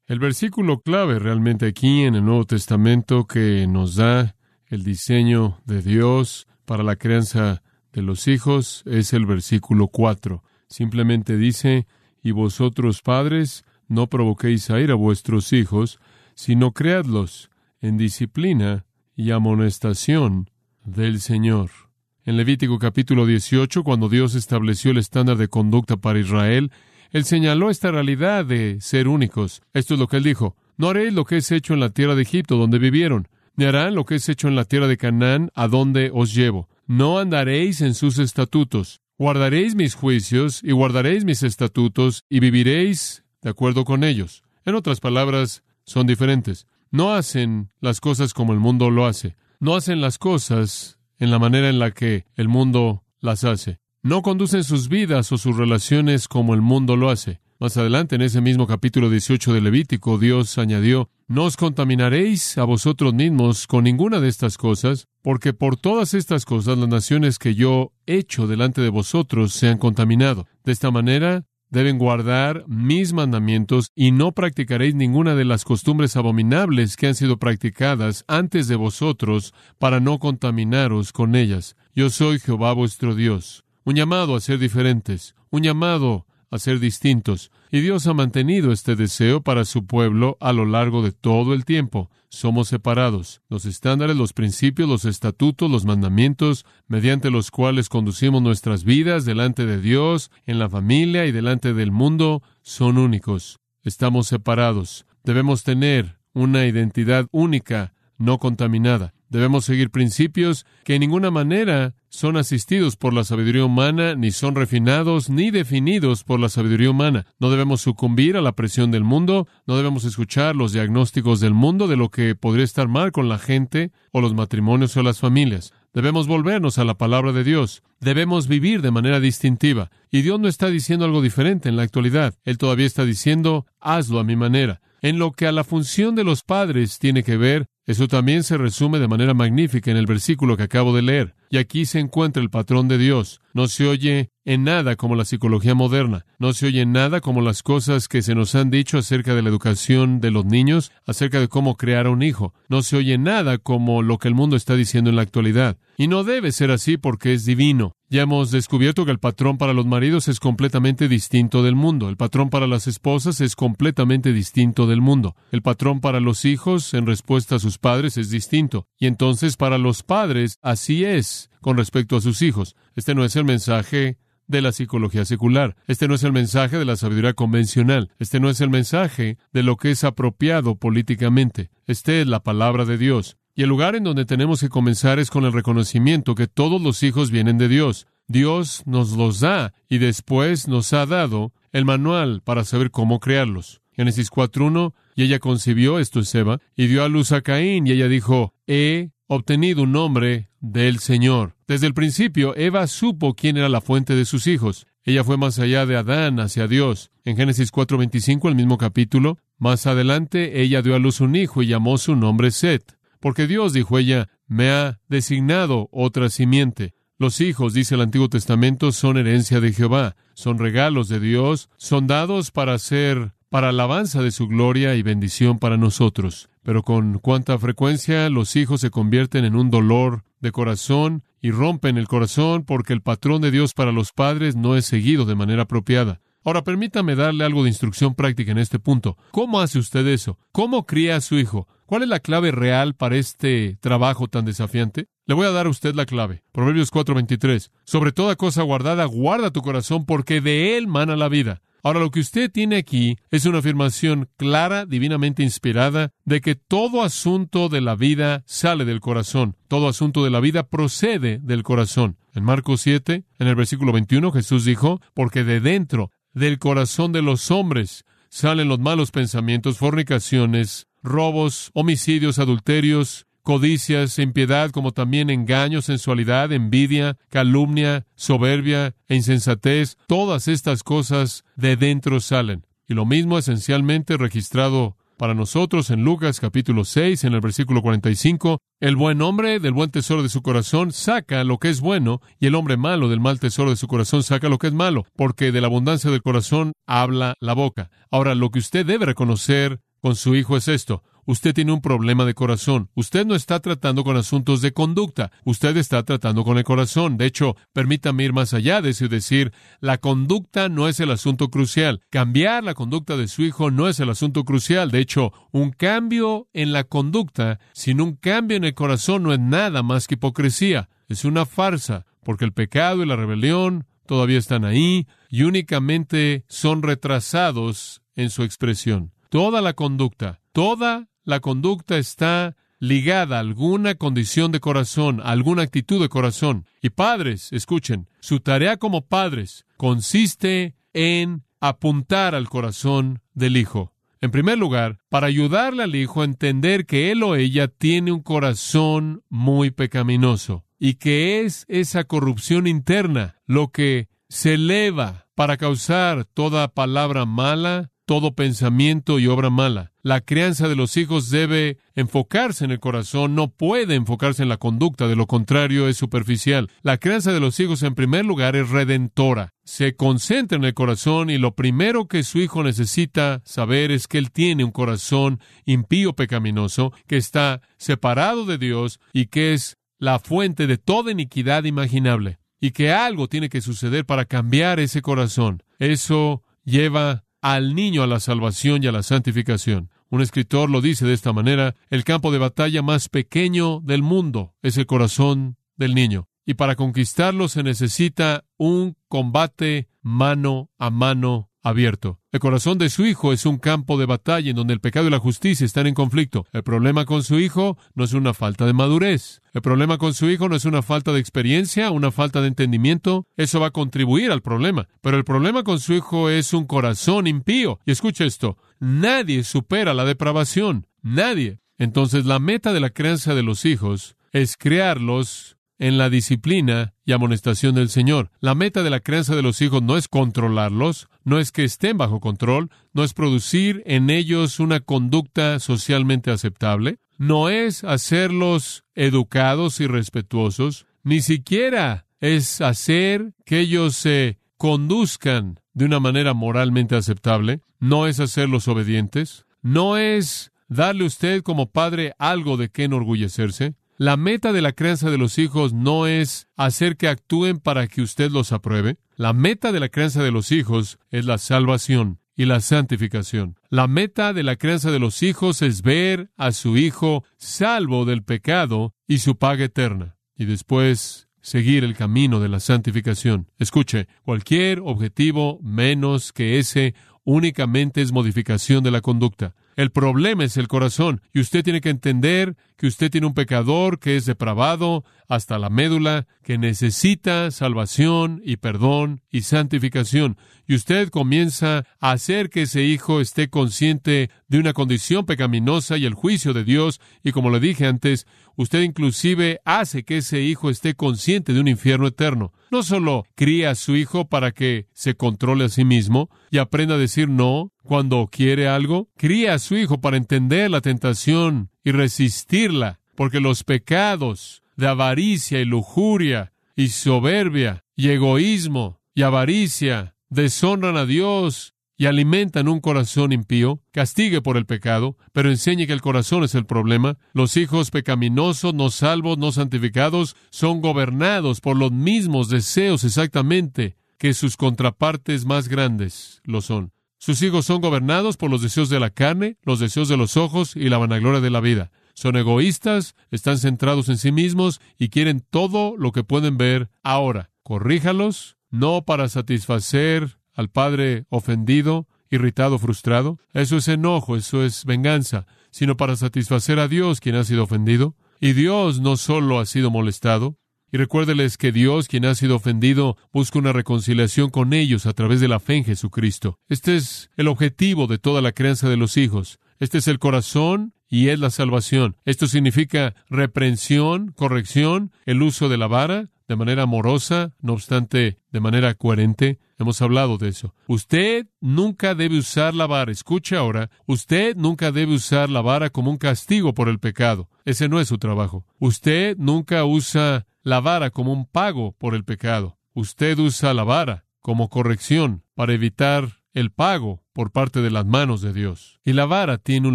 El 0.08 0.18
versículo 0.18 0.80
clave 0.80 1.18
realmente 1.18 1.68
aquí 1.68 2.02
en 2.02 2.16
el 2.16 2.26
Nuevo 2.26 2.44
Testamento 2.44 3.26
que 3.26 3.66
nos 3.66 3.94
da 3.94 4.36
el 4.66 4.84
diseño 4.84 5.58
de 5.64 5.80
Dios 5.80 6.46
para 6.66 6.82
la 6.82 6.96
crianza 6.96 7.62
de 7.94 8.02
los 8.02 8.28
hijos 8.28 8.82
es 8.84 9.14
el 9.14 9.24
versículo 9.24 9.88
4. 9.88 10.42
Simplemente 10.68 11.38
dice, 11.38 11.86
y 12.22 12.32
vosotros 12.32 13.00
padres, 13.00 13.64
no 13.88 14.08
provoquéis 14.08 14.68
a 14.68 14.78
ir 14.78 14.90
a 14.90 14.96
vuestros 14.96 15.54
hijos, 15.54 15.98
sino 16.34 16.72
creadlos 16.72 17.48
en 17.80 17.96
disciplina 17.96 18.84
y 19.14 19.30
amonestación 19.30 20.50
del 20.84 21.22
Señor. 21.22 21.85
En 22.26 22.36
Levítico 22.36 22.80
capítulo 22.80 23.24
18, 23.24 23.84
cuando 23.84 24.08
Dios 24.08 24.34
estableció 24.34 24.90
el 24.90 24.96
estándar 24.96 25.36
de 25.36 25.46
conducta 25.46 25.96
para 25.96 26.18
Israel, 26.18 26.72
Él 27.12 27.24
señaló 27.24 27.70
esta 27.70 27.92
realidad 27.92 28.44
de 28.44 28.78
ser 28.80 29.06
únicos. 29.06 29.62
Esto 29.72 29.94
es 29.94 30.00
lo 30.00 30.08
que 30.08 30.16
Él 30.16 30.24
dijo. 30.24 30.56
No 30.76 30.88
haréis 30.88 31.14
lo 31.14 31.24
que 31.24 31.36
es 31.36 31.52
hecho 31.52 31.72
en 31.72 31.78
la 31.78 31.90
tierra 31.90 32.16
de 32.16 32.22
Egipto, 32.22 32.56
donde 32.56 32.80
vivieron, 32.80 33.28
ni 33.54 33.64
harán 33.64 33.94
lo 33.94 34.04
que 34.04 34.16
es 34.16 34.28
hecho 34.28 34.48
en 34.48 34.56
la 34.56 34.64
tierra 34.64 34.88
de 34.88 34.96
Canaán, 34.96 35.52
a 35.54 35.68
donde 35.68 36.10
os 36.12 36.34
llevo. 36.34 36.68
No 36.88 37.20
andaréis 37.20 37.80
en 37.80 37.94
sus 37.94 38.18
estatutos. 38.18 39.02
Guardaréis 39.18 39.76
mis 39.76 39.94
juicios 39.94 40.64
y 40.64 40.72
guardaréis 40.72 41.24
mis 41.24 41.44
estatutos 41.44 42.24
y 42.28 42.40
viviréis 42.40 43.22
de 43.40 43.50
acuerdo 43.50 43.84
con 43.84 44.02
ellos. 44.02 44.42
En 44.64 44.74
otras 44.74 44.98
palabras, 44.98 45.62
son 45.84 46.08
diferentes. 46.08 46.66
No 46.90 47.14
hacen 47.14 47.70
las 47.80 48.00
cosas 48.00 48.34
como 48.34 48.52
el 48.52 48.58
mundo 48.58 48.90
lo 48.90 49.06
hace. 49.06 49.36
No 49.60 49.76
hacen 49.76 50.00
las 50.00 50.18
cosas 50.18 50.95
en 51.18 51.30
la 51.30 51.38
manera 51.38 51.68
en 51.68 51.78
la 51.78 51.90
que 51.90 52.26
el 52.34 52.48
mundo 52.48 53.04
las 53.20 53.44
hace. 53.44 53.78
No 54.02 54.22
conducen 54.22 54.62
sus 54.62 54.88
vidas 54.88 55.32
o 55.32 55.38
sus 55.38 55.56
relaciones 55.56 56.28
como 56.28 56.54
el 56.54 56.60
mundo 56.60 56.96
lo 56.96 57.10
hace. 57.10 57.40
Más 57.58 57.76
adelante, 57.78 58.16
en 58.16 58.22
ese 58.22 58.42
mismo 58.42 58.66
capítulo 58.66 59.08
18 59.08 59.54
de 59.54 59.62
Levítico, 59.62 60.18
Dios 60.18 60.58
añadió, 60.58 61.08
No 61.26 61.44
os 61.44 61.56
contaminaréis 61.56 62.58
a 62.58 62.64
vosotros 62.64 63.14
mismos 63.14 63.66
con 63.66 63.84
ninguna 63.84 64.20
de 64.20 64.28
estas 64.28 64.58
cosas, 64.58 65.08
porque 65.22 65.54
por 65.54 65.78
todas 65.78 66.12
estas 66.12 66.44
cosas 66.44 66.76
las 66.76 66.88
naciones 66.88 67.38
que 67.38 67.54
yo 67.54 67.92
echo 68.04 68.46
delante 68.46 68.82
de 68.82 68.90
vosotros 68.90 69.54
se 69.54 69.68
han 69.68 69.78
contaminado. 69.78 70.46
De 70.64 70.72
esta 70.72 70.90
manera, 70.90 71.46
deben 71.70 71.98
guardar 71.98 72.64
mis 72.66 73.12
mandamientos 73.12 73.90
y 73.94 74.12
no 74.12 74.32
practicaréis 74.32 74.94
ninguna 74.94 75.34
de 75.34 75.44
las 75.44 75.64
costumbres 75.64 76.16
abominables 76.16 76.96
que 76.96 77.08
han 77.08 77.14
sido 77.14 77.38
practicadas 77.38 78.24
antes 78.28 78.68
de 78.68 78.76
vosotros 78.76 79.54
para 79.78 80.00
no 80.00 80.18
contaminaros 80.18 81.12
con 81.12 81.34
ellas. 81.34 81.76
Yo 81.94 82.10
soy 82.10 82.38
Jehová 82.38 82.72
vuestro 82.72 83.14
Dios. 83.14 83.64
Un 83.84 83.94
llamado 83.94 84.34
a 84.34 84.40
ser 84.40 84.58
diferentes, 84.58 85.34
un 85.50 85.62
llamado 85.62 86.26
a 86.50 86.58
ser 86.58 86.80
distintos. 86.80 87.50
Y 87.70 87.80
Dios 87.80 88.06
ha 88.06 88.14
mantenido 88.14 88.72
este 88.72 88.96
deseo 88.96 89.42
para 89.42 89.64
su 89.64 89.86
pueblo 89.86 90.36
a 90.40 90.52
lo 90.52 90.64
largo 90.64 91.02
de 91.02 91.12
todo 91.12 91.54
el 91.54 91.64
tiempo. 91.64 92.10
Somos 92.36 92.68
separados. 92.68 93.40
Los 93.48 93.64
estándares, 93.64 94.14
los 94.14 94.34
principios, 94.34 94.86
los 94.86 95.06
estatutos, 95.06 95.70
los 95.70 95.86
mandamientos, 95.86 96.66
mediante 96.86 97.30
los 97.30 97.50
cuales 97.50 97.88
conducimos 97.88 98.42
nuestras 98.42 98.84
vidas 98.84 99.24
delante 99.24 99.64
de 99.64 99.80
Dios, 99.80 100.30
en 100.44 100.58
la 100.58 100.68
familia 100.68 101.24
y 101.24 101.32
delante 101.32 101.72
del 101.72 101.92
mundo, 101.92 102.42
son 102.60 102.98
únicos. 102.98 103.58
Estamos 103.82 104.26
separados. 104.26 105.06
Debemos 105.24 105.64
tener 105.64 106.18
una 106.34 106.66
identidad 106.66 107.26
única, 107.30 107.94
no 108.18 108.38
contaminada. 108.38 109.14
Debemos 109.30 109.64
seguir 109.64 109.90
principios 109.90 110.66
que 110.84 110.96
en 110.96 111.00
ninguna 111.00 111.30
manera 111.30 111.94
son 112.16 112.38
asistidos 112.38 112.96
por 112.96 113.12
la 113.12 113.24
sabiduría 113.24 113.64
humana, 113.64 114.14
ni 114.14 114.30
son 114.30 114.54
refinados, 114.54 115.28
ni 115.28 115.50
definidos 115.50 116.24
por 116.24 116.40
la 116.40 116.48
sabiduría 116.48 116.90
humana. 116.90 117.26
No 117.38 117.50
debemos 117.50 117.82
sucumbir 117.82 118.36
a 118.36 118.40
la 118.40 118.52
presión 118.52 118.90
del 118.90 119.04
mundo, 119.04 119.46
no 119.66 119.76
debemos 119.76 120.04
escuchar 120.04 120.56
los 120.56 120.72
diagnósticos 120.72 121.40
del 121.40 121.52
mundo 121.52 121.88
de 121.88 121.96
lo 121.96 122.08
que 122.08 122.34
podría 122.34 122.64
estar 122.64 122.88
mal 122.88 123.12
con 123.12 123.28
la 123.28 123.38
gente, 123.38 123.92
o 124.12 124.22
los 124.22 124.32
matrimonios 124.32 124.96
o 124.96 125.02
las 125.02 125.20
familias. 125.20 125.74
Debemos 125.92 126.26
volvernos 126.26 126.78
a 126.78 126.84
la 126.84 126.98
palabra 126.98 127.32
de 127.32 127.44
Dios. 127.44 127.82
Debemos 128.00 128.48
vivir 128.48 128.80
de 128.80 128.90
manera 128.90 129.20
distintiva. 129.20 129.90
Y 130.10 130.22
Dios 130.22 130.40
no 130.40 130.48
está 130.48 130.68
diciendo 130.68 131.04
algo 131.04 131.20
diferente 131.20 131.68
en 131.68 131.76
la 131.76 131.82
actualidad. 131.82 132.34
Él 132.44 132.56
todavía 132.56 132.86
está 132.86 133.04
diciendo, 133.04 133.66
hazlo 133.78 134.20
a 134.20 134.24
mi 134.24 134.36
manera. 134.36 134.80
En 135.02 135.18
lo 135.18 135.32
que 135.32 135.46
a 135.46 135.52
la 135.52 135.64
función 135.64 136.14
de 136.14 136.24
los 136.24 136.42
padres 136.42 136.98
tiene 136.98 137.22
que 137.22 137.36
ver, 137.36 137.66
eso 137.86 138.08
también 138.08 138.42
se 138.42 138.58
resume 138.58 138.98
de 138.98 139.06
manera 139.06 139.32
magnífica 139.32 139.92
en 139.92 139.96
el 139.96 140.06
versículo 140.06 140.56
que 140.56 140.64
acabo 140.64 140.94
de 140.94 141.02
leer. 141.02 141.34
Y 141.50 141.58
aquí 141.58 141.86
se 141.86 142.00
encuentra 142.00 142.42
el 142.42 142.50
patrón 142.50 142.88
de 142.88 142.98
Dios. 142.98 143.40
No 143.54 143.68
se 143.68 143.86
oye 143.86 144.30
en 144.44 144.64
nada 144.64 144.96
como 144.96 145.14
la 145.14 145.24
psicología 145.24 145.74
moderna. 145.76 146.26
No 146.40 146.52
se 146.52 146.66
oye 146.66 146.82
en 146.82 146.90
nada 146.90 147.20
como 147.20 147.40
las 147.40 147.62
cosas 147.62 148.08
que 148.08 148.22
se 148.22 148.34
nos 148.34 148.56
han 148.56 148.70
dicho 148.70 148.98
acerca 148.98 149.36
de 149.36 149.42
la 149.42 149.50
educación 149.50 150.20
de 150.20 150.32
los 150.32 150.44
niños, 150.44 150.90
acerca 151.06 151.38
de 151.38 151.46
cómo 151.46 151.76
crear 151.76 152.06
a 152.06 152.10
un 152.10 152.22
hijo. 152.22 152.54
No 152.68 152.82
se 152.82 152.96
oye 152.96 153.18
nada 153.18 153.58
como 153.58 154.02
lo 154.02 154.18
que 154.18 154.26
el 154.26 154.34
mundo 154.34 154.56
está 154.56 154.74
diciendo 154.74 155.10
en 155.10 155.16
la 155.16 155.22
actualidad. 155.22 155.78
Y 155.96 156.08
no 156.08 156.24
debe 156.24 156.50
ser 156.50 156.72
así 156.72 156.96
porque 156.96 157.34
es 157.34 157.44
divino. 157.44 157.95
Ya 158.08 158.22
hemos 158.22 158.52
descubierto 158.52 159.04
que 159.04 159.10
el 159.10 159.18
patrón 159.18 159.58
para 159.58 159.72
los 159.72 159.84
maridos 159.84 160.28
es 160.28 160.38
completamente 160.38 161.08
distinto 161.08 161.64
del 161.64 161.74
mundo. 161.74 162.08
El 162.08 162.16
patrón 162.16 162.50
para 162.50 162.68
las 162.68 162.86
esposas 162.86 163.40
es 163.40 163.56
completamente 163.56 164.32
distinto 164.32 164.86
del 164.86 165.00
mundo. 165.00 165.34
El 165.50 165.60
patrón 165.60 166.00
para 166.00 166.20
los 166.20 166.44
hijos 166.44 166.94
en 166.94 167.04
respuesta 167.04 167.56
a 167.56 167.58
sus 167.58 167.78
padres 167.78 168.16
es 168.16 168.30
distinto. 168.30 168.86
Y 168.96 169.08
entonces 169.08 169.56
para 169.56 169.76
los 169.76 170.04
padres 170.04 170.60
así 170.62 171.04
es 171.04 171.50
con 171.60 171.76
respecto 171.76 172.14
a 172.16 172.20
sus 172.20 172.42
hijos. 172.42 172.76
Este 172.94 173.16
no 173.16 173.24
es 173.24 173.34
el 173.34 173.44
mensaje 173.44 174.18
de 174.46 174.62
la 174.62 174.70
psicología 174.70 175.24
secular. 175.24 175.74
Este 175.88 176.06
no 176.06 176.14
es 176.14 176.22
el 176.22 176.32
mensaje 176.32 176.78
de 176.78 176.84
la 176.84 176.94
sabiduría 176.94 177.34
convencional. 177.34 178.12
Este 178.20 178.38
no 178.38 178.50
es 178.50 178.60
el 178.60 178.70
mensaje 178.70 179.36
de 179.52 179.64
lo 179.64 179.76
que 179.76 179.90
es 179.90 180.04
apropiado 180.04 180.76
políticamente. 180.76 181.70
Este 181.86 182.20
es 182.20 182.28
la 182.28 182.44
palabra 182.44 182.84
de 182.84 182.98
Dios. 182.98 183.36
Y 183.58 183.62
el 183.62 183.70
lugar 183.70 183.96
en 183.96 184.04
donde 184.04 184.26
tenemos 184.26 184.60
que 184.60 184.68
comenzar 184.68 185.18
es 185.18 185.30
con 185.30 185.46
el 185.46 185.52
reconocimiento 185.54 186.34
que 186.34 186.46
todos 186.46 186.80
los 186.80 187.02
hijos 187.02 187.30
vienen 187.30 187.56
de 187.56 187.68
Dios. 187.68 188.06
Dios 188.28 188.82
nos 188.84 189.12
los 189.12 189.40
da 189.40 189.72
y 189.88 189.96
después 189.96 190.68
nos 190.68 190.92
ha 190.92 191.06
dado 191.06 191.52
el 191.72 191.86
manual 191.86 192.42
para 192.44 192.64
saber 192.64 192.90
cómo 192.90 193.18
crearlos. 193.18 193.80
Génesis 193.92 194.30
4.1, 194.30 194.92
y 195.14 195.22
ella 195.22 195.38
concibió, 195.38 195.98
esto 195.98 196.20
es 196.20 196.34
Eva, 196.34 196.60
y 196.76 196.86
dio 196.86 197.02
a 197.02 197.08
luz 197.08 197.32
a 197.32 197.40
Caín, 197.40 197.86
y 197.86 197.92
ella 197.92 198.08
dijo, 198.08 198.52
he 198.66 199.12
obtenido 199.26 199.84
un 199.84 199.92
nombre 199.92 200.50
del 200.60 200.98
Señor. 200.98 201.56
Desde 201.66 201.86
el 201.86 201.94
principio, 201.94 202.54
Eva 202.56 202.86
supo 202.88 203.32
quién 203.32 203.56
era 203.56 203.70
la 203.70 203.80
fuente 203.80 204.14
de 204.14 204.26
sus 204.26 204.46
hijos. 204.48 204.86
Ella 205.02 205.24
fue 205.24 205.38
más 205.38 205.58
allá 205.58 205.86
de 205.86 205.96
Adán 205.96 206.40
hacia 206.40 206.68
Dios. 206.68 207.10
En 207.24 207.38
Génesis 207.38 207.72
4.25, 207.72 208.50
el 208.50 208.54
mismo 208.54 208.76
capítulo, 208.76 209.38
más 209.56 209.86
adelante, 209.86 210.60
ella 210.60 210.82
dio 210.82 210.94
a 210.94 210.98
luz 210.98 211.22
un 211.22 211.36
hijo 211.36 211.62
y 211.62 211.68
llamó 211.68 211.96
su 211.96 212.16
nombre 212.16 212.50
Set. 212.50 212.96
Porque 213.26 213.48
Dios, 213.48 213.72
dijo 213.72 213.98
ella, 213.98 214.28
me 214.46 214.70
ha 214.70 215.00
designado 215.08 215.88
otra 215.90 216.28
simiente. 216.28 216.94
Los 217.18 217.40
hijos, 217.40 217.74
dice 217.74 217.96
el 217.96 218.02
Antiguo 218.02 218.28
Testamento, 218.28 218.92
son 218.92 219.16
herencia 219.16 219.58
de 219.60 219.72
Jehová, 219.72 220.14
son 220.34 220.58
regalos 220.58 221.08
de 221.08 221.18
Dios, 221.18 221.68
son 221.76 222.06
dados 222.06 222.52
para 222.52 222.78
ser 222.78 223.32
para 223.48 223.70
alabanza 223.70 224.22
de 224.22 224.30
su 224.30 224.46
gloria 224.46 224.94
y 224.94 225.02
bendición 225.02 225.58
para 225.58 225.76
nosotros. 225.76 226.50
Pero 226.62 226.84
con 226.84 227.18
cuánta 227.18 227.58
frecuencia 227.58 228.30
los 228.30 228.54
hijos 228.54 228.80
se 228.80 228.90
convierten 228.90 229.44
en 229.44 229.56
un 229.56 229.72
dolor 229.72 230.22
de 230.38 230.52
corazón 230.52 231.24
y 231.42 231.50
rompen 231.50 231.98
el 231.98 232.06
corazón 232.06 232.62
porque 232.62 232.92
el 232.92 233.02
patrón 233.02 233.42
de 233.42 233.50
Dios 233.50 233.74
para 233.74 233.90
los 233.90 234.12
padres 234.12 234.54
no 234.54 234.76
es 234.76 234.86
seguido 234.86 235.24
de 235.24 235.34
manera 235.34 235.62
apropiada. 235.62 236.20
Ahora 236.44 236.62
permítame 236.62 237.16
darle 237.16 237.44
algo 237.44 237.64
de 237.64 237.70
instrucción 237.70 238.14
práctica 238.14 238.52
en 238.52 238.58
este 238.58 238.78
punto. 238.78 239.16
¿Cómo 239.32 239.58
hace 239.58 239.80
usted 239.80 240.06
eso? 240.06 240.38
¿Cómo 240.52 240.86
cría 240.86 241.16
a 241.16 241.20
su 241.20 241.40
hijo? 241.40 241.66
¿Cuál 241.86 242.02
es 242.02 242.08
la 242.08 242.18
clave 242.18 242.50
real 242.50 242.94
para 242.94 243.16
este 243.16 243.78
trabajo 243.80 244.26
tan 244.26 244.44
desafiante? 244.44 245.06
Le 245.24 245.34
voy 245.34 245.46
a 245.46 245.52
dar 245.52 245.66
a 245.66 245.70
usted 245.70 245.94
la 245.94 246.04
clave. 246.04 246.42
Proverbios 246.50 246.90
4:23. 246.90 247.70
Sobre 247.84 248.10
toda 248.10 248.34
cosa 248.34 248.62
guardada, 248.62 249.04
guarda 249.04 249.52
tu 249.52 249.62
corazón 249.62 250.04
porque 250.04 250.40
de 250.40 250.76
él 250.76 250.88
mana 250.88 251.14
la 251.14 251.28
vida. 251.28 251.62
Ahora 251.84 252.00
lo 252.00 252.10
que 252.10 252.18
usted 252.18 252.50
tiene 252.50 252.78
aquí 252.78 253.16
es 253.30 253.46
una 253.46 253.58
afirmación 253.58 254.28
clara, 254.36 254.86
divinamente 254.86 255.44
inspirada, 255.44 256.10
de 256.24 256.40
que 256.40 256.56
todo 256.56 257.04
asunto 257.04 257.68
de 257.68 257.80
la 257.80 257.94
vida 257.94 258.42
sale 258.46 258.84
del 258.84 258.98
corazón. 258.98 259.56
Todo 259.68 259.86
asunto 259.86 260.24
de 260.24 260.30
la 260.30 260.40
vida 260.40 260.64
procede 260.64 261.38
del 261.38 261.62
corazón. 261.62 262.16
En 262.34 262.42
Marcos 262.42 262.80
7, 262.80 263.22
en 263.38 263.46
el 263.46 263.54
versículo 263.54 263.92
21, 263.92 264.32
Jesús 264.32 264.64
dijo, 264.64 265.00
porque 265.14 265.44
de 265.44 265.60
dentro 265.60 266.10
del 266.32 266.58
corazón 266.58 267.12
de 267.12 267.22
los 267.22 267.52
hombres 267.52 268.04
salen 268.28 268.66
los 268.66 268.80
malos 268.80 269.12
pensamientos, 269.12 269.78
fornicaciones, 269.78 270.88
robos, 271.06 271.70
homicidios, 271.72 272.38
adulterios, 272.38 273.26
codicias, 273.42 274.18
impiedad, 274.18 274.70
como 274.70 274.92
también 274.92 275.30
engaño, 275.30 275.80
sensualidad, 275.80 276.52
envidia, 276.52 277.16
calumnia, 277.30 278.04
soberbia 278.16 278.94
e 279.08 279.14
insensatez. 279.14 279.96
Todas 280.08 280.48
estas 280.48 280.82
cosas 280.82 281.44
de 281.54 281.76
dentro 281.76 282.20
salen. 282.20 282.66
Y 282.88 282.94
lo 282.94 283.06
mismo 283.06 283.38
esencialmente 283.38 284.16
registrado 284.16 284.96
para 285.16 285.34
nosotros 285.34 285.90
en 285.90 286.04
Lucas 286.04 286.40
capítulo 286.40 286.84
6, 286.84 287.24
en 287.24 287.34
el 287.34 287.40
versículo 287.40 287.82
45, 287.82 288.58
el 288.80 288.96
buen 288.96 289.22
hombre 289.22 289.60
del 289.60 289.72
buen 289.72 289.90
tesoro 289.90 290.22
de 290.22 290.28
su 290.28 290.42
corazón 290.42 290.92
saca 290.92 291.42
lo 291.44 291.58
que 291.58 291.70
es 291.70 291.80
bueno, 291.80 292.20
y 292.38 292.46
el 292.46 292.54
hombre 292.54 292.76
malo 292.76 293.08
del 293.08 293.20
mal 293.20 293.40
tesoro 293.40 293.70
de 293.70 293.76
su 293.76 293.86
corazón 293.86 294.22
saca 294.22 294.48
lo 294.48 294.58
que 294.58 294.66
es 294.66 294.74
malo, 294.74 295.06
porque 295.16 295.52
de 295.52 295.60
la 295.60 295.68
abundancia 295.68 296.10
del 296.10 296.22
corazón 296.22 296.72
habla 296.86 297.34
la 297.40 297.54
boca. 297.54 297.90
Ahora, 298.10 298.34
lo 298.34 298.50
que 298.50 298.58
usted 298.58 298.84
debe 298.84 299.06
reconocer 299.06 299.80
con 300.06 300.14
su 300.14 300.36
hijo 300.36 300.56
es 300.56 300.68
esto. 300.68 301.02
Usted 301.24 301.52
tiene 301.52 301.72
un 301.72 301.80
problema 301.80 302.24
de 302.24 302.34
corazón. 302.34 302.90
Usted 302.94 303.26
no 303.26 303.34
está 303.34 303.58
tratando 303.58 304.04
con 304.04 304.16
asuntos 304.16 304.60
de 304.60 304.72
conducta. 304.72 305.32
Usted 305.42 305.76
está 305.78 306.04
tratando 306.04 306.44
con 306.44 306.58
el 306.58 306.62
corazón. 306.62 307.16
De 307.16 307.26
hecho, 307.26 307.56
permítame 307.72 308.22
ir 308.22 308.32
más 308.32 308.54
allá 308.54 308.80
de 308.80 308.90
eso 308.90 309.06
y 309.06 309.08
decir, 309.08 309.52
la 309.80 309.98
conducta 309.98 310.68
no 310.68 310.86
es 310.86 311.00
el 311.00 311.10
asunto 311.10 311.50
crucial. 311.50 312.02
Cambiar 312.08 312.62
la 312.62 312.74
conducta 312.74 313.16
de 313.16 313.26
su 313.26 313.42
hijo 313.42 313.72
no 313.72 313.88
es 313.88 313.98
el 313.98 314.08
asunto 314.08 314.44
crucial. 314.44 314.92
De 314.92 315.00
hecho, 315.00 315.32
un 315.50 315.72
cambio 315.72 316.46
en 316.52 316.72
la 316.72 316.84
conducta 316.84 317.58
sin 317.72 318.00
un 318.00 318.14
cambio 318.14 318.56
en 318.56 318.62
el 318.62 318.74
corazón 318.74 319.24
no 319.24 319.32
es 319.32 319.40
nada 319.40 319.82
más 319.82 320.06
que 320.06 320.14
hipocresía. 320.14 320.88
Es 321.08 321.24
una 321.24 321.46
farsa, 321.46 322.06
porque 322.22 322.44
el 322.44 322.52
pecado 322.52 323.02
y 323.02 323.06
la 323.06 323.16
rebelión 323.16 323.88
todavía 324.06 324.38
están 324.38 324.64
ahí 324.64 325.08
y 325.30 325.42
únicamente 325.42 326.44
son 326.46 326.84
retrasados 326.84 328.02
en 328.14 328.30
su 328.30 328.44
expresión. 328.44 329.15
Toda 329.28 329.60
la 329.60 329.72
conducta, 329.72 330.40
toda 330.52 331.08
la 331.24 331.40
conducta 331.40 331.98
está 331.98 332.56
ligada 332.78 333.36
a 333.36 333.40
alguna 333.40 333.94
condición 333.94 334.52
de 334.52 334.60
corazón, 334.60 335.20
a 335.20 335.30
alguna 335.30 335.62
actitud 335.62 336.00
de 336.00 336.08
corazón. 336.08 336.66
Y 336.82 336.90
padres, 336.90 337.52
escuchen, 337.52 338.08
su 338.20 338.40
tarea 338.40 338.76
como 338.76 339.06
padres 339.06 339.66
consiste 339.76 340.74
en 340.92 341.44
apuntar 341.60 342.34
al 342.34 342.48
corazón 342.48 343.20
del 343.34 343.56
hijo. 343.56 343.92
En 344.20 344.30
primer 344.30 344.58
lugar, 344.58 344.98
para 345.08 345.26
ayudarle 345.26 345.82
al 345.82 345.94
hijo 345.94 346.22
a 346.22 346.24
entender 346.24 346.86
que 346.86 347.10
él 347.10 347.22
o 347.22 347.36
ella 347.36 347.68
tiene 347.68 348.12
un 348.12 348.22
corazón 348.22 349.22
muy 349.28 349.70
pecaminoso 349.70 350.64
y 350.78 350.94
que 350.94 351.42
es 351.42 351.64
esa 351.68 352.04
corrupción 352.04 352.66
interna 352.66 353.36
lo 353.46 353.68
que 353.68 354.08
se 354.28 354.54
eleva 354.54 355.26
para 355.34 355.56
causar 355.56 356.24
toda 356.24 356.68
palabra 356.68 357.26
mala, 357.26 357.90
todo 358.06 358.34
pensamiento 358.34 359.18
y 359.18 359.26
obra 359.26 359.50
mala. 359.50 359.92
La 360.02 360.20
crianza 360.20 360.68
de 360.68 360.76
los 360.76 360.96
hijos 360.96 361.28
debe 361.30 361.78
enfocarse 361.96 362.64
en 362.64 362.70
el 362.70 362.78
corazón, 362.78 363.34
no 363.34 363.48
puede 363.48 363.96
enfocarse 363.96 364.44
en 364.44 364.48
la 364.48 364.56
conducta, 364.56 365.08
de 365.08 365.16
lo 365.16 365.26
contrario 365.26 365.88
es 365.88 365.96
superficial. 365.96 366.70
La 366.82 366.98
crianza 366.98 367.32
de 367.32 367.40
los 367.40 367.58
hijos 367.58 367.82
en 367.82 367.96
primer 367.96 368.24
lugar 368.24 368.54
es 368.54 368.70
redentora. 368.70 369.52
Se 369.64 369.96
concentra 369.96 370.56
en 370.56 370.64
el 370.64 370.74
corazón 370.74 371.28
y 371.28 371.38
lo 371.38 371.56
primero 371.56 372.06
que 372.06 372.22
su 372.22 372.38
hijo 372.38 372.62
necesita 372.62 373.42
saber 373.44 373.90
es 373.90 374.06
que 374.06 374.18
él 374.18 374.30
tiene 374.30 374.62
un 374.62 374.70
corazón 374.70 375.40
impío 375.64 376.14
pecaminoso, 376.14 376.92
que 377.08 377.16
está 377.16 377.60
separado 377.76 378.46
de 378.46 378.58
Dios 378.58 379.00
y 379.12 379.26
que 379.26 379.52
es 379.52 379.76
la 379.98 380.20
fuente 380.20 380.68
de 380.68 380.78
toda 380.78 381.10
iniquidad 381.10 381.64
imaginable. 381.64 382.38
Y 382.60 382.70
que 382.70 382.92
algo 382.92 383.28
tiene 383.28 383.50
que 383.50 383.60
suceder 383.60 384.06
para 384.06 384.24
cambiar 384.24 384.80
ese 384.80 385.02
corazón. 385.02 385.62
Eso 385.78 386.42
lleva 386.64 387.25
al 387.54 387.76
niño 387.76 388.02
a 388.02 388.08
la 388.08 388.18
salvación 388.18 388.82
y 388.82 388.88
a 388.88 388.92
la 388.92 389.04
santificación. 389.04 389.90
Un 390.10 390.20
escritor 390.20 390.68
lo 390.68 390.80
dice 390.80 391.06
de 391.06 391.12
esta 391.12 391.32
manera, 391.32 391.76
el 391.90 392.02
campo 392.02 392.32
de 392.32 392.38
batalla 392.38 392.82
más 392.82 393.08
pequeño 393.08 393.78
del 393.84 394.02
mundo 394.02 394.56
es 394.62 394.76
el 394.78 394.86
corazón 394.86 395.56
del 395.76 395.94
niño. 395.94 396.26
Y 396.44 396.54
para 396.54 396.74
conquistarlo 396.74 397.46
se 397.46 397.62
necesita 397.62 398.44
un 398.56 398.96
combate 399.08 399.88
mano 400.02 400.70
a 400.76 400.90
mano 400.90 401.52
abierto. 401.66 402.20
El 402.30 402.38
corazón 402.38 402.78
de 402.78 402.90
su 402.90 403.04
hijo 403.04 403.32
es 403.32 403.44
un 403.44 403.58
campo 403.58 403.98
de 403.98 404.06
batalla 404.06 404.50
en 404.50 404.56
donde 404.56 404.72
el 404.72 404.80
pecado 404.80 405.08
y 405.08 405.10
la 405.10 405.18
justicia 405.18 405.64
están 405.64 405.88
en 405.88 405.94
conflicto. 405.94 406.46
El 406.52 406.62
problema 406.62 407.04
con 407.04 407.24
su 407.24 407.40
hijo 407.40 407.76
no 407.94 408.04
es 408.04 408.12
una 408.12 408.34
falta 408.34 408.66
de 408.66 408.72
madurez. 408.72 409.42
El 409.52 409.62
problema 409.62 409.98
con 409.98 410.14
su 410.14 410.30
hijo 410.30 410.48
no 410.48 410.54
es 410.54 410.64
una 410.64 410.82
falta 410.82 411.12
de 411.12 411.18
experiencia, 411.18 411.90
una 411.90 412.12
falta 412.12 412.40
de 412.40 412.48
entendimiento. 412.48 413.26
Eso 413.36 413.58
va 413.58 413.68
a 413.68 413.72
contribuir 413.72 414.30
al 414.30 414.42
problema. 414.42 414.86
Pero 415.00 415.16
el 415.16 415.24
problema 415.24 415.64
con 415.64 415.80
su 415.80 415.94
hijo 415.94 416.30
es 416.30 416.52
un 416.52 416.66
corazón 416.66 417.26
impío. 417.26 417.80
Y 417.84 417.90
escuche 417.90 418.26
esto, 418.26 418.58
nadie 418.78 419.42
supera 419.42 419.92
la 419.92 420.04
depravación. 420.04 420.86
Nadie. 421.02 421.58
Entonces 421.78 422.26
la 422.26 422.38
meta 422.38 422.72
de 422.72 422.80
la 422.80 422.90
crianza 422.90 423.34
de 423.34 423.42
los 423.42 423.64
hijos 423.64 424.16
es 424.30 424.56
crearlos 424.56 425.55
en 425.78 425.98
la 425.98 426.10
disciplina 426.10 426.94
y 427.04 427.12
amonestación 427.12 427.74
del 427.74 427.88
Señor. 427.88 428.30
La 428.40 428.54
meta 428.54 428.82
de 428.82 428.90
la 428.90 429.00
crianza 429.00 429.34
de 429.34 429.42
los 429.42 429.60
hijos 429.62 429.82
no 429.82 429.96
es 429.96 430.08
controlarlos, 430.08 431.08
no 431.24 431.38
es 431.38 431.52
que 431.52 431.64
estén 431.64 431.98
bajo 431.98 432.20
control, 432.20 432.70
no 432.92 433.04
es 433.04 433.14
producir 433.14 433.82
en 433.86 434.10
ellos 434.10 434.60
una 434.60 434.80
conducta 434.80 435.58
socialmente 435.60 436.30
aceptable, 436.30 436.98
no 437.18 437.48
es 437.48 437.84
hacerlos 437.84 438.84
educados 438.94 439.80
y 439.80 439.86
respetuosos, 439.86 440.86
ni 441.02 441.20
siquiera 441.20 442.06
es 442.20 442.60
hacer 442.60 443.34
que 443.44 443.60
ellos 443.60 443.96
se 443.96 444.38
conduzcan 444.56 445.60
de 445.74 445.84
una 445.84 446.00
manera 446.00 446.34
moralmente 446.34 446.96
aceptable, 446.96 447.60
no 447.78 448.06
es 448.06 448.20
hacerlos 448.20 448.68
obedientes, 448.68 449.44
no 449.62 449.96
es 449.96 450.52
darle 450.68 451.04
a 451.04 451.08
usted 451.08 451.42
como 451.42 451.70
padre 451.70 452.14
algo 452.18 452.56
de 452.56 452.70
qué 452.70 452.84
enorgullecerse, 452.84 453.74
la 453.98 454.16
meta 454.16 454.52
de 454.52 454.60
la 454.60 454.72
crianza 454.72 455.10
de 455.10 455.18
los 455.18 455.38
hijos 455.38 455.72
no 455.72 456.06
es 456.06 456.48
hacer 456.56 456.96
que 456.96 457.08
actúen 457.08 457.58
para 457.58 457.86
que 457.86 458.02
usted 458.02 458.30
los 458.30 458.52
apruebe. 458.52 458.98
La 459.16 459.32
meta 459.32 459.72
de 459.72 459.80
la 459.80 459.88
crianza 459.88 460.22
de 460.22 460.30
los 460.30 460.52
hijos 460.52 460.98
es 461.10 461.24
la 461.24 461.38
salvación 461.38 462.20
y 462.36 462.44
la 462.44 462.60
santificación. 462.60 463.58
La 463.70 463.88
meta 463.88 464.34
de 464.34 464.42
la 464.42 464.56
crianza 464.56 464.90
de 464.90 464.98
los 464.98 465.22
hijos 465.22 465.62
es 465.62 465.80
ver 465.80 466.30
a 466.36 466.52
su 466.52 466.76
hijo 466.76 467.24
salvo 467.38 468.04
del 468.04 468.22
pecado 468.22 468.94
y 469.08 469.18
su 469.18 469.36
paga 469.36 469.64
eterna. 469.64 470.16
Y 470.36 470.44
después 470.44 471.28
seguir 471.40 471.82
el 471.82 471.96
camino 471.96 472.40
de 472.40 472.50
la 472.50 472.60
santificación. 472.60 473.50
Escuche, 473.58 474.08
cualquier 474.22 474.80
objetivo 474.80 475.58
menos 475.62 476.32
que 476.32 476.58
ese 476.58 476.94
únicamente 477.24 478.02
es 478.02 478.12
modificación 478.12 478.84
de 478.84 478.90
la 478.90 479.00
conducta. 479.00 479.54
El 479.76 479.90
problema 479.90 480.42
es 480.42 480.56
el 480.56 480.68
corazón, 480.68 481.20
y 481.34 481.40
usted 481.40 481.62
tiene 481.62 481.82
que 481.82 481.90
entender 481.90 482.56
que 482.78 482.86
usted 482.86 483.10
tiene 483.10 483.26
un 483.26 483.34
pecador 483.34 483.98
que 483.98 484.16
es 484.16 484.24
depravado 484.24 485.04
hasta 485.28 485.58
la 485.58 485.68
médula, 485.68 486.26
que 486.42 486.56
necesita 486.56 487.50
salvación 487.50 488.40
y 488.42 488.56
perdón 488.56 489.20
y 489.30 489.42
santificación. 489.42 490.38
Y 490.66 490.76
usted 490.76 491.10
comienza 491.10 491.84
a 492.00 492.12
hacer 492.12 492.48
que 492.48 492.62
ese 492.62 492.84
hijo 492.84 493.20
esté 493.20 493.50
consciente 493.50 494.30
de 494.48 494.58
una 494.58 494.72
condición 494.72 495.26
pecaminosa 495.26 495.98
y 495.98 496.06
el 496.06 496.14
juicio 496.14 496.54
de 496.54 496.64
Dios, 496.64 496.98
y 497.22 497.32
como 497.32 497.50
le 497.50 497.60
dije 497.60 497.86
antes, 497.86 498.26
usted 498.56 498.80
inclusive 498.80 499.60
hace 499.66 500.04
que 500.04 500.18
ese 500.18 500.40
hijo 500.40 500.70
esté 500.70 500.94
consciente 500.94 501.52
de 501.52 501.60
un 501.60 501.68
infierno 501.68 502.06
eterno. 502.06 502.54
No 502.70 502.82
solo 502.82 503.24
cría 503.34 503.72
a 503.72 503.74
su 503.74 503.94
hijo 503.94 504.26
para 504.26 504.52
que 504.52 504.86
se 504.94 505.16
controle 505.16 505.66
a 505.66 505.68
sí 505.68 505.84
mismo 505.84 506.30
y 506.50 506.58
aprenda 506.58 506.94
a 506.94 506.98
decir 506.98 507.28
no 507.28 507.72
cuando 507.86 508.28
quiere 508.30 508.68
algo, 508.68 509.08
cría 509.16 509.54
a 509.54 509.58
su 509.58 509.76
hijo 509.76 510.00
para 510.00 510.16
entender 510.16 510.70
la 510.70 510.80
tentación 510.80 511.70
y 511.82 511.92
resistirla, 511.92 513.00
porque 513.14 513.40
los 513.40 513.64
pecados 513.64 514.62
de 514.76 514.88
avaricia 514.88 515.60
y 515.60 515.64
lujuria 515.64 516.52
y 516.74 516.88
soberbia 516.88 517.84
y 517.96 518.10
egoísmo 518.10 519.00
y 519.14 519.22
avaricia 519.22 520.14
deshonran 520.28 520.96
a 520.96 521.06
Dios 521.06 521.74
y 521.96 522.06
alimentan 522.06 522.68
un 522.68 522.80
corazón 522.80 523.32
impío, 523.32 523.80
castigue 523.90 524.42
por 524.42 524.58
el 524.58 524.66
pecado, 524.66 525.16
pero 525.32 525.50
enseñe 525.50 525.86
que 525.86 525.94
el 525.94 526.02
corazón 526.02 526.44
es 526.44 526.54
el 526.54 526.66
problema. 526.66 527.16
Los 527.32 527.56
hijos 527.56 527.90
pecaminosos, 527.90 528.74
no 528.74 528.90
salvos, 528.90 529.38
no 529.38 529.50
santificados, 529.52 530.36
son 530.50 530.82
gobernados 530.82 531.62
por 531.62 531.76
los 531.76 531.92
mismos 531.92 532.50
deseos 532.50 533.04
exactamente 533.04 533.96
que 534.18 534.34
sus 534.34 534.56
contrapartes 534.56 535.46
más 535.46 535.68
grandes 535.68 536.42
lo 536.44 536.60
son. 536.60 536.92
Sus 537.26 537.42
hijos 537.42 537.66
son 537.66 537.80
gobernados 537.80 538.36
por 538.36 538.52
los 538.52 538.62
deseos 538.62 538.88
de 538.88 539.00
la 539.00 539.10
carne, 539.10 539.56
los 539.64 539.80
deseos 539.80 540.08
de 540.08 540.16
los 540.16 540.36
ojos 540.36 540.76
y 540.76 540.88
la 540.88 540.98
vanagloria 540.98 541.40
de 541.40 541.50
la 541.50 541.58
vida. 541.60 541.90
Son 542.14 542.36
egoístas, 542.36 543.16
están 543.32 543.58
centrados 543.58 544.08
en 544.08 544.16
sí 544.16 544.30
mismos 544.30 544.80
y 544.96 545.08
quieren 545.08 545.40
todo 545.40 545.96
lo 545.98 546.12
que 546.12 546.22
pueden 546.22 546.56
ver 546.56 546.88
ahora. 547.02 547.50
Corríjalos, 547.64 548.58
no 548.70 549.04
para 549.04 549.28
satisfacer 549.28 550.38
al 550.54 550.70
padre 550.70 551.26
ofendido, 551.28 552.06
irritado, 552.30 552.78
frustrado. 552.78 553.40
Eso 553.52 553.78
es 553.78 553.88
enojo, 553.88 554.36
eso 554.36 554.62
es 554.62 554.84
venganza, 554.84 555.48
sino 555.72 555.96
para 555.96 556.14
satisfacer 556.14 556.78
a 556.78 556.86
Dios 556.86 557.18
quien 557.18 557.34
ha 557.34 557.42
sido 557.42 557.64
ofendido. 557.64 558.14
Y 558.38 558.52
Dios 558.52 559.00
no 559.00 559.16
solo 559.16 559.58
ha 559.58 559.66
sido 559.66 559.90
molestado, 559.90 560.60
y 560.92 560.96
recuérdeles 560.96 561.58
que 561.58 561.72
Dios, 561.72 562.08
quien 562.08 562.24
ha 562.24 562.34
sido 562.34 562.56
ofendido, 562.56 563.16
busca 563.32 563.58
una 563.58 563.72
reconciliación 563.72 564.50
con 564.50 564.72
ellos 564.72 565.06
a 565.06 565.12
través 565.12 565.40
de 565.40 565.48
la 565.48 565.60
fe 565.60 565.76
en 565.76 565.84
Jesucristo. 565.84 566.58
Este 566.68 566.96
es 566.96 567.30
el 567.36 567.48
objetivo 567.48 568.06
de 568.06 568.18
toda 568.18 568.42
la 568.42 568.52
crianza 568.52 568.88
de 568.88 568.96
los 568.96 569.16
hijos. 569.16 569.58
Este 569.78 569.98
es 569.98 570.08
el 570.08 570.18
corazón 570.18 570.94
y 571.08 571.28
es 571.28 571.38
la 571.38 571.50
salvación. 571.50 572.16
Esto 572.24 572.46
significa 572.46 573.14
reprensión, 573.28 574.32
corrección, 574.32 575.12
el 575.24 575.42
uso 575.42 575.68
de 575.68 575.76
la 575.76 575.86
vara 575.86 576.30
de 576.48 576.56
manera 576.56 576.84
amorosa, 576.84 577.52
no 577.60 577.72
obstante, 577.72 578.38
de 578.50 578.60
manera 578.60 578.94
coherente. 578.94 579.58
Hemos 579.78 580.00
hablado 580.00 580.38
de 580.38 580.48
eso. 580.48 580.74
Usted 580.86 581.46
nunca 581.60 582.14
debe 582.14 582.38
usar 582.38 582.74
la 582.74 582.86
vara. 582.86 583.12
Escuche 583.12 583.56
ahora, 583.56 583.90
usted 584.06 584.56
nunca 584.56 584.92
debe 584.92 585.14
usar 585.14 585.50
la 585.50 585.60
vara 585.60 585.90
como 585.90 586.10
un 586.10 586.18
castigo 586.18 586.72
por 586.72 586.88
el 586.88 586.98
pecado. 586.98 587.48
Ese 587.64 587.88
no 587.88 588.00
es 588.00 588.08
su 588.08 588.18
trabajo. 588.18 588.64
Usted 588.78 589.36
nunca 589.38 589.84
usa 589.84 590.46
la 590.66 590.80
vara 590.80 591.10
como 591.10 591.32
un 591.32 591.46
pago 591.46 591.92
por 591.92 592.16
el 592.16 592.24
pecado. 592.24 592.76
Usted 592.92 593.38
usa 593.38 593.72
la 593.72 593.84
vara 593.84 594.24
como 594.40 594.68
corrección 594.68 595.44
para 595.54 595.74
evitar 595.74 596.40
el 596.54 596.72
pago 596.72 597.22
por 597.32 597.52
parte 597.52 597.82
de 597.82 597.92
las 597.92 598.04
manos 598.04 598.40
de 598.40 598.52
Dios. 598.52 598.98
Y 599.04 599.12
la 599.12 599.26
vara 599.26 599.58
tiene 599.58 599.86
un 599.86 599.94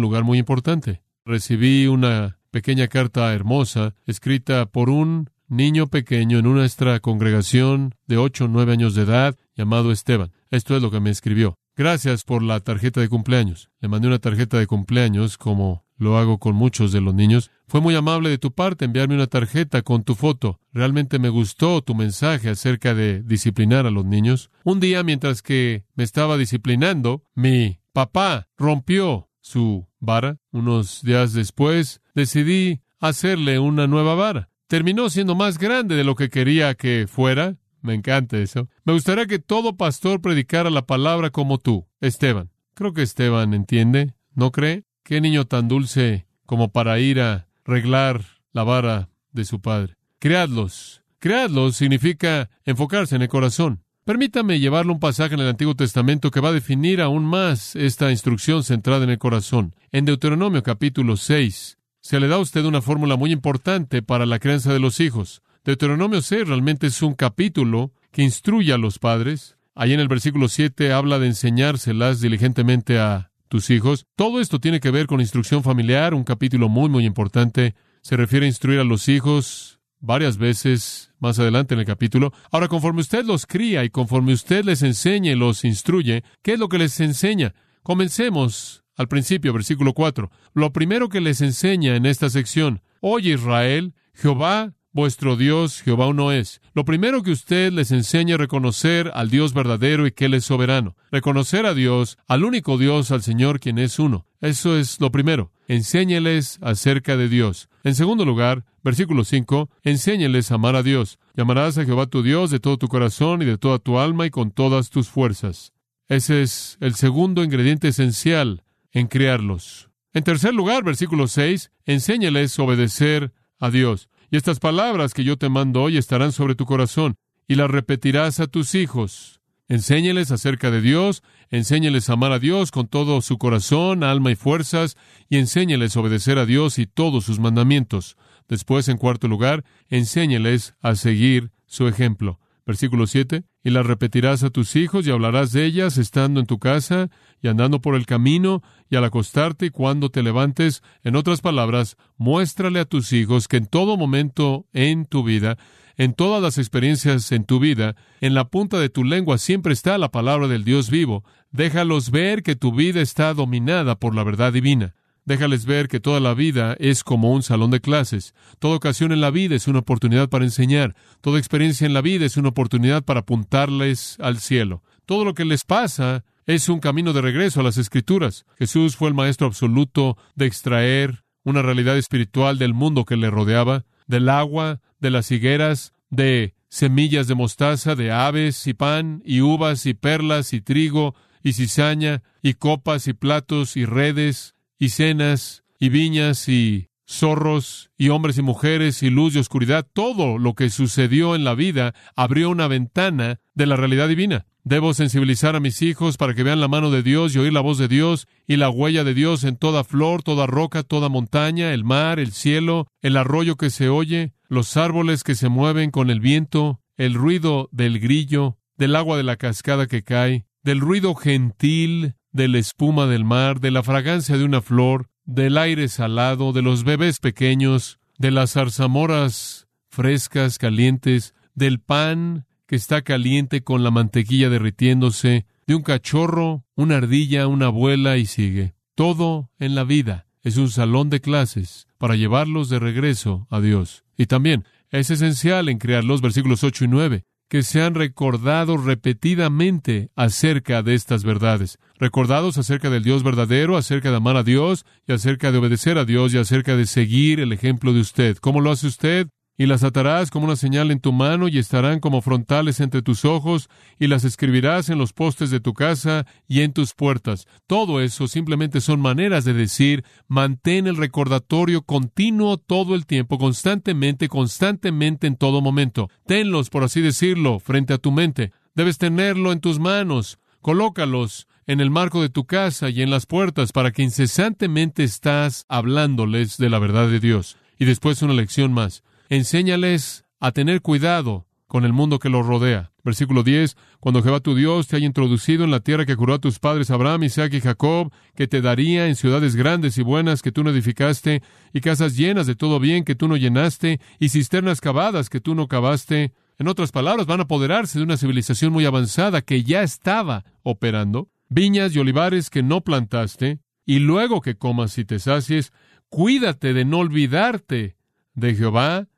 lugar 0.00 0.24
muy 0.24 0.38
importante. 0.38 1.02
Recibí 1.26 1.88
una 1.88 2.38
pequeña 2.50 2.88
carta 2.88 3.34
hermosa 3.34 3.94
escrita 4.06 4.64
por 4.64 4.88
un 4.88 5.28
niño 5.46 5.88
pequeño 5.88 6.38
en 6.38 6.50
nuestra 6.50 7.00
congregación 7.00 7.94
de 8.06 8.16
ocho 8.16 8.46
o 8.46 8.48
nueve 8.48 8.72
años 8.72 8.94
de 8.94 9.02
edad 9.02 9.36
llamado 9.54 9.92
Esteban. 9.92 10.32
Esto 10.50 10.74
es 10.74 10.80
lo 10.80 10.90
que 10.90 11.00
me 11.00 11.10
escribió. 11.10 11.54
Gracias 11.76 12.24
por 12.24 12.42
la 12.42 12.60
tarjeta 12.60 13.02
de 13.02 13.10
cumpleaños. 13.10 13.68
Le 13.80 13.88
mandé 13.88 14.08
una 14.08 14.20
tarjeta 14.20 14.58
de 14.58 14.66
cumpleaños 14.66 15.36
como 15.36 15.81
lo 16.02 16.18
hago 16.18 16.38
con 16.38 16.54
muchos 16.54 16.92
de 16.92 17.00
los 17.00 17.14
niños. 17.14 17.50
Fue 17.66 17.80
muy 17.80 17.94
amable 17.94 18.28
de 18.28 18.38
tu 18.38 18.52
parte 18.52 18.84
enviarme 18.84 19.14
una 19.14 19.26
tarjeta 19.26 19.82
con 19.82 20.04
tu 20.04 20.14
foto. 20.14 20.60
Realmente 20.72 21.18
me 21.18 21.30
gustó 21.30 21.80
tu 21.80 21.94
mensaje 21.94 22.50
acerca 22.50 22.94
de 22.94 23.22
disciplinar 23.22 23.86
a 23.86 23.90
los 23.90 24.04
niños. 24.04 24.50
Un 24.64 24.80
día, 24.80 25.02
mientras 25.02 25.40
que 25.40 25.84
me 25.94 26.04
estaba 26.04 26.36
disciplinando, 26.36 27.24
mi 27.34 27.78
papá 27.92 28.48
rompió 28.58 29.30
su 29.40 29.88
vara. 29.98 30.38
Unos 30.50 31.02
días 31.02 31.32
después, 31.32 32.02
decidí 32.14 32.82
hacerle 33.00 33.58
una 33.58 33.86
nueva 33.86 34.14
vara. 34.14 34.50
Terminó 34.66 35.10
siendo 35.10 35.34
más 35.34 35.58
grande 35.58 35.96
de 35.96 36.04
lo 36.04 36.14
que 36.14 36.30
quería 36.30 36.74
que 36.74 37.06
fuera. 37.08 37.56
Me 37.80 37.94
encanta 37.94 38.38
eso. 38.38 38.68
Me 38.84 38.92
gustaría 38.92 39.26
que 39.26 39.38
todo 39.38 39.76
pastor 39.76 40.20
predicara 40.20 40.70
la 40.70 40.86
palabra 40.86 41.30
como 41.30 41.58
tú, 41.58 41.86
Esteban. 42.00 42.50
Creo 42.74 42.92
que 42.92 43.02
Esteban 43.02 43.54
entiende, 43.54 44.14
¿no 44.34 44.50
cree? 44.50 44.84
Qué 45.02 45.20
niño 45.20 45.46
tan 45.46 45.68
dulce 45.68 46.26
como 46.46 46.70
para 46.70 46.98
ir 47.00 47.20
a 47.20 47.48
reglar 47.64 48.24
la 48.52 48.62
vara 48.62 49.08
de 49.32 49.44
su 49.44 49.60
padre. 49.60 49.96
Creadlos. 50.18 51.02
Creadlos 51.18 51.76
significa 51.76 52.50
enfocarse 52.64 53.16
en 53.16 53.22
el 53.22 53.28
corazón. 53.28 53.82
Permítame 54.04 54.60
llevarle 54.60 54.92
un 54.92 55.00
pasaje 55.00 55.34
en 55.34 55.40
el 55.40 55.48
Antiguo 55.48 55.74
Testamento 55.74 56.30
que 56.30 56.40
va 56.40 56.50
a 56.50 56.52
definir 56.52 57.00
aún 57.00 57.24
más 57.24 57.74
esta 57.76 58.10
instrucción 58.10 58.62
centrada 58.62 59.04
en 59.04 59.10
el 59.10 59.18
corazón. 59.18 59.74
En 59.90 60.04
Deuteronomio 60.04 60.62
capítulo 60.62 61.16
6 61.16 61.78
se 62.00 62.20
le 62.20 62.28
da 62.28 62.36
a 62.36 62.40
usted 62.40 62.64
una 62.64 62.82
fórmula 62.82 63.16
muy 63.16 63.32
importante 63.32 64.02
para 64.02 64.26
la 64.26 64.38
crianza 64.38 64.72
de 64.72 64.80
los 64.80 65.00
hijos. 65.00 65.42
Deuteronomio 65.64 66.22
6 66.22 66.46
realmente 66.46 66.88
es 66.88 67.02
un 67.02 67.14
capítulo 67.14 67.92
que 68.12 68.22
instruye 68.22 68.72
a 68.72 68.78
los 68.78 68.98
padres. 68.98 69.56
Ahí 69.74 69.92
en 69.92 70.00
el 70.00 70.08
versículo 70.08 70.48
7 70.48 70.92
habla 70.92 71.18
de 71.18 71.28
enseñárselas 71.28 72.20
diligentemente 72.20 73.00
a 73.00 73.31
tus 73.52 73.68
hijos. 73.68 74.06
Todo 74.16 74.40
esto 74.40 74.60
tiene 74.60 74.80
que 74.80 74.90
ver 74.90 75.06
con 75.06 75.20
instrucción 75.20 75.62
familiar, 75.62 76.14
un 76.14 76.24
capítulo 76.24 76.70
muy, 76.70 76.88
muy 76.88 77.04
importante. 77.04 77.74
Se 78.00 78.16
refiere 78.16 78.46
a 78.46 78.48
instruir 78.48 78.80
a 78.80 78.84
los 78.84 79.10
hijos 79.10 79.78
varias 80.00 80.38
veces 80.38 81.12
más 81.18 81.38
adelante 81.38 81.74
en 81.74 81.80
el 81.80 81.86
capítulo. 81.86 82.32
Ahora, 82.50 82.68
conforme 82.68 83.02
usted 83.02 83.26
los 83.26 83.44
cría 83.44 83.84
y 83.84 83.90
conforme 83.90 84.32
usted 84.32 84.64
les 84.64 84.82
enseña 84.82 85.32
y 85.32 85.36
los 85.36 85.66
instruye, 85.66 86.24
¿qué 86.40 86.54
es 86.54 86.58
lo 86.58 86.70
que 86.70 86.78
les 86.78 86.98
enseña? 87.00 87.54
Comencemos 87.82 88.84
al 88.96 89.08
principio, 89.08 89.52
versículo 89.52 89.92
4. 89.92 90.30
Lo 90.54 90.72
primero 90.72 91.10
que 91.10 91.20
les 91.20 91.42
enseña 91.42 91.94
en 91.94 92.06
esta 92.06 92.30
sección, 92.30 92.80
oye 93.02 93.34
Israel, 93.34 93.92
Jehová 94.14 94.72
vuestro 94.92 95.36
Dios, 95.36 95.82
Jehová 95.82 96.06
uno 96.06 96.32
es. 96.32 96.60
Lo 96.74 96.84
primero 96.84 97.22
que 97.22 97.30
usted 97.30 97.72
les 97.72 97.90
enseña 97.90 98.34
es 98.34 98.40
reconocer 98.40 99.10
al 99.14 99.30
Dios 99.30 99.54
verdadero 99.54 100.06
y 100.06 100.12
que 100.12 100.26
Él 100.26 100.34
es 100.34 100.44
soberano. 100.44 100.96
Reconocer 101.10 101.66
a 101.66 101.74
Dios, 101.74 102.18
al 102.28 102.44
único 102.44 102.78
Dios, 102.78 103.10
al 103.10 103.22
Señor, 103.22 103.60
quien 103.60 103.78
es 103.78 103.98
uno. 103.98 104.26
Eso 104.40 104.76
es 104.76 105.00
lo 105.00 105.10
primero. 105.10 105.52
Enséñeles 105.68 106.58
acerca 106.62 107.16
de 107.16 107.28
Dios. 107.28 107.68
En 107.84 107.94
segundo 107.94 108.24
lugar, 108.24 108.64
versículo 108.82 109.24
5, 109.24 109.70
enséñeles 109.82 110.50
a 110.50 110.56
amar 110.56 110.76
a 110.76 110.82
Dios. 110.82 111.18
Llamarás 111.34 111.78
a 111.78 111.84
Jehová 111.84 112.06
tu 112.06 112.22
Dios 112.22 112.50
de 112.50 112.60
todo 112.60 112.78
tu 112.78 112.88
corazón 112.88 113.42
y 113.42 113.44
de 113.44 113.58
toda 113.58 113.78
tu 113.78 113.98
alma 113.98 114.26
y 114.26 114.30
con 114.30 114.50
todas 114.50 114.90
tus 114.90 115.08
fuerzas. 115.08 115.72
Ese 116.08 116.42
es 116.42 116.76
el 116.80 116.94
segundo 116.94 117.42
ingrediente 117.42 117.88
esencial 117.88 118.64
en 118.90 119.06
criarlos. 119.06 119.88
En 120.12 120.24
tercer 120.24 120.52
lugar, 120.52 120.84
versículo 120.84 121.26
6, 121.26 121.70
enséñeles 121.86 122.58
obedecer 122.58 123.32
a 123.58 123.70
Dios. 123.70 124.10
Y 124.32 124.36
estas 124.38 124.60
palabras 124.60 125.12
que 125.12 125.24
yo 125.24 125.36
te 125.36 125.50
mando 125.50 125.82
hoy 125.82 125.98
estarán 125.98 126.32
sobre 126.32 126.54
tu 126.54 126.64
corazón, 126.64 127.16
y 127.46 127.54
las 127.54 127.70
repetirás 127.70 128.40
a 128.40 128.46
tus 128.46 128.74
hijos. 128.74 129.42
Enséñeles 129.68 130.30
acerca 130.30 130.70
de 130.70 130.80
Dios, 130.80 131.22
enséñeles 131.50 132.08
a 132.08 132.14
amar 132.14 132.32
a 132.32 132.38
Dios 132.38 132.70
con 132.70 132.88
todo 132.88 133.20
su 133.20 133.36
corazón, 133.36 134.02
alma 134.02 134.30
y 134.30 134.34
fuerzas, 134.34 134.96
y 135.28 135.36
enséñeles 135.36 135.94
a 135.94 136.00
obedecer 136.00 136.38
a 136.38 136.46
Dios 136.46 136.78
y 136.78 136.86
todos 136.86 137.26
sus 137.26 137.40
mandamientos. 137.40 138.16
Después, 138.48 138.88
en 138.88 138.96
cuarto 138.96 139.28
lugar, 139.28 139.64
enséñeles 139.90 140.76
a 140.80 140.94
seguir 140.94 141.50
su 141.66 141.86
ejemplo. 141.86 142.40
Versículo 142.66 143.06
7. 143.06 143.44
Y 143.64 143.70
las 143.70 143.86
repetirás 143.86 144.42
a 144.42 144.50
tus 144.50 144.76
hijos 144.76 145.06
y 145.06 145.10
hablarás 145.10 145.52
de 145.52 145.64
ellas 145.64 145.98
estando 145.98 146.40
en 146.40 146.46
tu 146.46 146.58
casa 146.58 147.10
y 147.40 147.48
andando 147.48 147.80
por 147.80 147.94
el 147.94 148.06
camino 148.06 148.62
y 148.88 148.96
al 148.96 149.04
acostarte 149.04 149.66
y 149.66 149.70
cuando 149.70 150.10
te 150.10 150.22
levantes. 150.22 150.82
En 151.02 151.16
otras 151.16 151.40
palabras, 151.40 151.96
muéstrale 152.16 152.80
a 152.80 152.84
tus 152.84 153.12
hijos 153.12 153.48
que 153.48 153.56
en 153.56 153.66
todo 153.66 153.96
momento 153.96 154.66
en 154.72 155.06
tu 155.06 155.24
vida, 155.24 155.58
en 155.96 156.14
todas 156.14 156.42
las 156.42 156.58
experiencias 156.58 157.32
en 157.32 157.44
tu 157.44 157.58
vida, 157.58 157.96
en 158.20 158.34
la 158.34 158.48
punta 158.48 158.78
de 158.78 158.88
tu 158.88 159.04
lengua 159.04 159.38
siempre 159.38 159.72
está 159.72 159.98
la 159.98 160.10
palabra 160.10 160.48
del 160.48 160.64
Dios 160.64 160.90
vivo. 160.90 161.24
Déjalos 161.50 162.10
ver 162.10 162.42
que 162.42 162.56
tu 162.56 162.72
vida 162.72 163.00
está 163.00 163.34
dominada 163.34 163.96
por 163.96 164.14
la 164.14 164.24
verdad 164.24 164.52
divina. 164.52 164.94
Déjales 165.24 165.66
ver 165.66 165.86
que 165.86 166.00
toda 166.00 166.18
la 166.18 166.34
vida 166.34 166.76
es 166.80 167.04
como 167.04 167.32
un 167.32 167.42
salón 167.42 167.70
de 167.70 167.80
clases. 167.80 168.34
Toda 168.58 168.76
ocasión 168.76 169.12
en 169.12 169.20
la 169.20 169.30
vida 169.30 169.54
es 169.54 169.68
una 169.68 169.78
oportunidad 169.78 170.28
para 170.28 170.44
enseñar. 170.44 170.96
Toda 171.20 171.38
experiencia 171.38 171.86
en 171.86 171.94
la 171.94 172.00
vida 172.00 172.26
es 172.26 172.36
una 172.36 172.48
oportunidad 172.48 173.04
para 173.04 173.20
apuntarles 173.20 174.16
al 174.20 174.38
cielo. 174.38 174.82
Todo 175.06 175.24
lo 175.24 175.34
que 175.34 175.44
les 175.44 175.64
pasa 175.64 176.24
es 176.46 176.68
un 176.68 176.80
camino 176.80 177.12
de 177.12 177.20
regreso 177.20 177.60
a 177.60 177.62
las 177.62 177.76
escrituras. 177.76 178.46
Jesús 178.58 178.96
fue 178.96 179.08
el 179.08 179.14
maestro 179.14 179.46
absoluto 179.46 180.16
de 180.34 180.46
extraer 180.46 181.24
una 181.44 181.62
realidad 181.62 181.96
espiritual 181.96 182.58
del 182.58 182.74
mundo 182.74 183.04
que 183.04 183.16
le 183.16 183.30
rodeaba, 183.30 183.84
del 184.06 184.28
agua, 184.28 184.80
de 184.98 185.10
las 185.10 185.30
higueras, 185.30 185.92
de 186.10 186.54
semillas 186.68 187.28
de 187.28 187.34
mostaza, 187.34 187.94
de 187.94 188.10
aves 188.10 188.66
y 188.66 188.74
pan, 188.74 189.22
y 189.24 189.40
uvas 189.40 189.86
y 189.86 189.94
perlas 189.94 190.52
y 190.52 190.60
trigo 190.60 191.14
y 191.44 191.52
cizaña, 191.52 192.22
y 192.40 192.54
copas 192.54 193.06
y 193.08 193.12
platos 193.12 193.76
y 193.76 193.84
redes 193.84 194.54
y 194.82 194.88
cenas 194.88 195.62
y 195.78 195.90
viñas 195.90 196.48
y 196.48 196.88
zorros 197.08 197.92
y 197.96 198.08
hombres 198.08 198.36
y 198.38 198.42
mujeres 198.42 199.04
y 199.04 199.10
luz 199.10 199.36
y 199.36 199.38
oscuridad, 199.38 199.86
todo 199.92 200.38
lo 200.38 200.54
que 200.54 200.70
sucedió 200.70 201.36
en 201.36 201.44
la 201.44 201.54
vida 201.54 201.94
abrió 202.16 202.50
una 202.50 202.66
ventana 202.66 203.38
de 203.54 203.66
la 203.66 203.76
realidad 203.76 204.08
divina. 204.08 204.44
Debo 204.64 204.92
sensibilizar 204.92 205.54
a 205.54 205.60
mis 205.60 205.82
hijos 205.82 206.16
para 206.16 206.34
que 206.34 206.42
vean 206.42 206.60
la 206.60 206.66
mano 206.66 206.90
de 206.90 207.04
Dios 207.04 207.32
y 207.32 207.38
oír 207.38 207.52
la 207.52 207.60
voz 207.60 207.78
de 207.78 207.86
Dios 207.86 208.26
y 208.48 208.56
la 208.56 208.70
huella 208.70 209.04
de 209.04 209.14
Dios 209.14 209.44
en 209.44 209.56
toda 209.56 209.84
flor, 209.84 210.24
toda 210.24 210.48
roca, 210.48 210.82
toda 210.82 211.08
montaña, 211.08 211.72
el 211.72 211.84
mar, 211.84 212.18
el 212.18 212.32
cielo, 212.32 212.88
el 213.02 213.16
arroyo 213.16 213.54
que 213.54 213.70
se 213.70 213.88
oye, 213.88 214.32
los 214.48 214.76
árboles 214.76 215.22
que 215.22 215.36
se 215.36 215.48
mueven 215.48 215.92
con 215.92 216.10
el 216.10 216.18
viento, 216.18 216.80
el 216.96 217.14
ruido 217.14 217.68
del 217.70 218.00
grillo, 218.00 218.58
del 218.76 218.96
agua 218.96 219.16
de 219.16 219.22
la 219.22 219.36
cascada 219.36 219.86
que 219.86 220.02
cae, 220.02 220.44
del 220.64 220.80
ruido 220.80 221.14
gentil 221.14 222.16
de 222.32 222.48
la 222.48 222.58
espuma 222.58 223.06
del 223.06 223.24
mar, 223.24 223.60
de 223.60 223.70
la 223.70 223.82
fragancia 223.82 224.36
de 224.36 224.44
una 224.44 224.62
flor, 224.62 225.08
del 225.24 225.58
aire 225.58 225.88
salado, 225.88 226.52
de 226.52 226.62
los 226.62 226.84
bebés 226.84 227.20
pequeños, 227.20 227.98
de 228.18 228.30
las 228.30 228.52
zarzamoras 228.52 229.68
frescas, 229.88 230.58
calientes, 230.58 231.34
del 231.54 231.80
pan 231.80 232.46
que 232.66 232.76
está 232.76 233.02
caliente 233.02 233.62
con 233.62 233.82
la 233.82 233.90
mantequilla 233.90 234.48
derritiéndose, 234.48 235.46
de 235.66 235.74
un 235.74 235.82
cachorro, 235.82 236.64
una 236.74 236.96
ardilla, 236.96 237.46
una 237.46 237.66
abuela 237.66 238.16
y 238.16 238.26
sigue. 238.26 238.74
Todo 238.94 239.50
en 239.58 239.74
la 239.74 239.84
vida 239.84 240.26
es 240.42 240.56
un 240.56 240.70
salón 240.70 241.10
de 241.10 241.20
clases 241.20 241.86
para 241.98 242.16
llevarlos 242.16 242.68
de 242.68 242.78
regreso 242.78 243.46
a 243.50 243.60
Dios. 243.60 244.04
Y 244.16 244.26
también 244.26 244.64
es 244.90 245.10
esencial 245.10 245.68
en 245.68 245.78
crear 245.78 246.04
los 246.04 246.20
versículos 246.20 246.64
8 246.64 246.84
y 246.84 246.88
9 246.88 247.24
que 247.52 247.62
sean 247.62 247.94
recordados 247.94 248.82
repetidamente 248.82 250.08
acerca 250.16 250.82
de 250.82 250.94
estas 250.94 251.22
verdades. 251.22 251.78
Recordados 251.98 252.56
acerca 252.56 252.88
del 252.88 253.04
Dios 253.04 253.22
verdadero, 253.22 253.76
acerca 253.76 254.10
de 254.10 254.16
amar 254.16 254.38
a 254.38 254.42
Dios 254.42 254.86
y 255.06 255.12
acerca 255.12 255.52
de 255.52 255.58
obedecer 255.58 255.98
a 255.98 256.06
Dios 256.06 256.32
y 256.32 256.38
acerca 256.38 256.78
de 256.78 256.86
seguir 256.86 257.40
el 257.40 257.52
ejemplo 257.52 257.92
de 257.92 258.00
usted. 258.00 258.38
¿Cómo 258.38 258.62
lo 258.62 258.70
hace 258.70 258.86
usted? 258.86 259.28
Y 259.62 259.66
las 259.66 259.84
atarás 259.84 260.32
como 260.32 260.46
una 260.46 260.56
señal 260.56 260.90
en 260.90 260.98
tu 260.98 261.12
mano 261.12 261.46
y 261.46 261.56
estarán 261.56 262.00
como 262.00 262.20
frontales 262.20 262.80
entre 262.80 263.00
tus 263.00 263.24
ojos 263.24 263.70
y 263.96 264.08
las 264.08 264.24
escribirás 264.24 264.88
en 264.88 264.98
los 264.98 265.12
postes 265.12 265.50
de 265.50 265.60
tu 265.60 265.72
casa 265.72 266.26
y 266.48 266.62
en 266.62 266.72
tus 266.72 266.94
puertas. 266.94 267.46
Todo 267.68 268.00
eso 268.00 268.26
simplemente 268.26 268.80
son 268.80 268.98
maneras 268.98 269.44
de 269.44 269.52
decir 269.52 270.04
mantén 270.26 270.88
el 270.88 270.96
recordatorio 270.96 271.82
continuo 271.82 272.56
todo 272.56 272.96
el 272.96 273.06
tiempo, 273.06 273.38
constantemente, 273.38 274.26
constantemente 274.26 275.28
en 275.28 275.36
todo 275.36 275.60
momento. 275.60 276.10
Tenlos, 276.26 276.68
por 276.68 276.82
así 276.82 277.00
decirlo, 277.00 277.60
frente 277.60 277.94
a 277.94 277.98
tu 277.98 278.10
mente. 278.10 278.50
Debes 278.74 278.98
tenerlo 278.98 279.52
en 279.52 279.60
tus 279.60 279.78
manos. 279.78 280.40
Colócalos 280.60 281.46
en 281.68 281.78
el 281.80 281.90
marco 281.90 282.20
de 282.20 282.30
tu 282.30 282.46
casa 282.46 282.90
y 282.90 283.00
en 283.00 283.10
las 283.10 283.26
puertas 283.26 283.70
para 283.70 283.92
que 283.92 284.02
incesantemente 284.02 285.04
estás 285.04 285.66
hablándoles 285.68 286.56
de 286.56 286.68
la 286.68 286.80
verdad 286.80 287.08
de 287.08 287.20
Dios. 287.20 287.58
Y 287.78 287.84
después 287.84 288.22
una 288.22 288.34
lección 288.34 288.72
más. 288.72 289.04
Enséñales 289.32 290.26
a 290.40 290.52
tener 290.52 290.82
cuidado 290.82 291.46
con 291.66 291.86
el 291.86 291.94
mundo 291.94 292.18
que 292.18 292.28
los 292.28 292.44
rodea. 292.44 292.92
Versículo 293.02 293.42
10, 293.42 293.78
cuando 293.98 294.22
Jehová 294.22 294.40
tu 294.40 294.54
Dios 294.54 294.88
te 294.88 294.96
haya 294.96 295.06
introducido 295.06 295.64
en 295.64 295.70
la 295.70 295.80
tierra 295.80 296.04
que 296.04 296.16
juró 296.16 296.34
a 296.34 296.38
tus 296.38 296.58
padres 296.58 296.90
Abraham, 296.90 297.22
Isaac 297.22 297.54
y 297.54 297.62
Jacob, 297.62 298.12
que 298.34 298.46
te 298.46 298.60
daría 298.60 299.06
en 299.08 299.16
ciudades 299.16 299.56
grandes 299.56 299.96
y 299.96 300.02
buenas 300.02 300.42
que 300.42 300.52
tú 300.52 300.62
no 300.62 300.68
edificaste, 300.68 301.42
y 301.72 301.80
casas 301.80 302.14
llenas 302.14 302.46
de 302.46 302.56
todo 302.56 302.78
bien 302.78 303.04
que 303.04 303.14
tú 303.14 303.26
no 303.26 303.38
llenaste, 303.38 304.00
y 304.18 304.28
cisternas 304.28 304.82
cavadas 304.82 305.30
que 305.30 305.40
tú 305.40 305.54
no 305.54 305.66
cavaste. 305.66 306.34
En 306.58 306.68
otras 306.68 306.92
palabras, 306.92 307.26
van 307.26 307.40
a 307.40 307.44
apoderarse 307.44 307.98
de 307.98 308.04
una 308.04 308.18
civilización 308.18 308.70
muy 308.70 308.84
avanzada 308.84 309.40
que 309.40 309.62
ya 309.62 309.82
estaba 309.82 310.44
operando, 310.62 311.30
viñas 311.48 311.96
y 311.96 312.00
olivares 312.00 312.50
que 312.50 312.62
no 312.62 312.82
plantaste, 312.82 313.60
y 313.86 313.98
luego 313.98 314.42
que 314.42 314.56
comas 314.56 314.98
y 314.98 315.06
te 315.06 315.18
sacies, 315.18 315.72
cuídate 316.10 316.74
de 316.74 316.84
no 316.84 316.98
olvidarte 316.98 317.96
de 318.34 318.54
Jehová, 318.54 319.08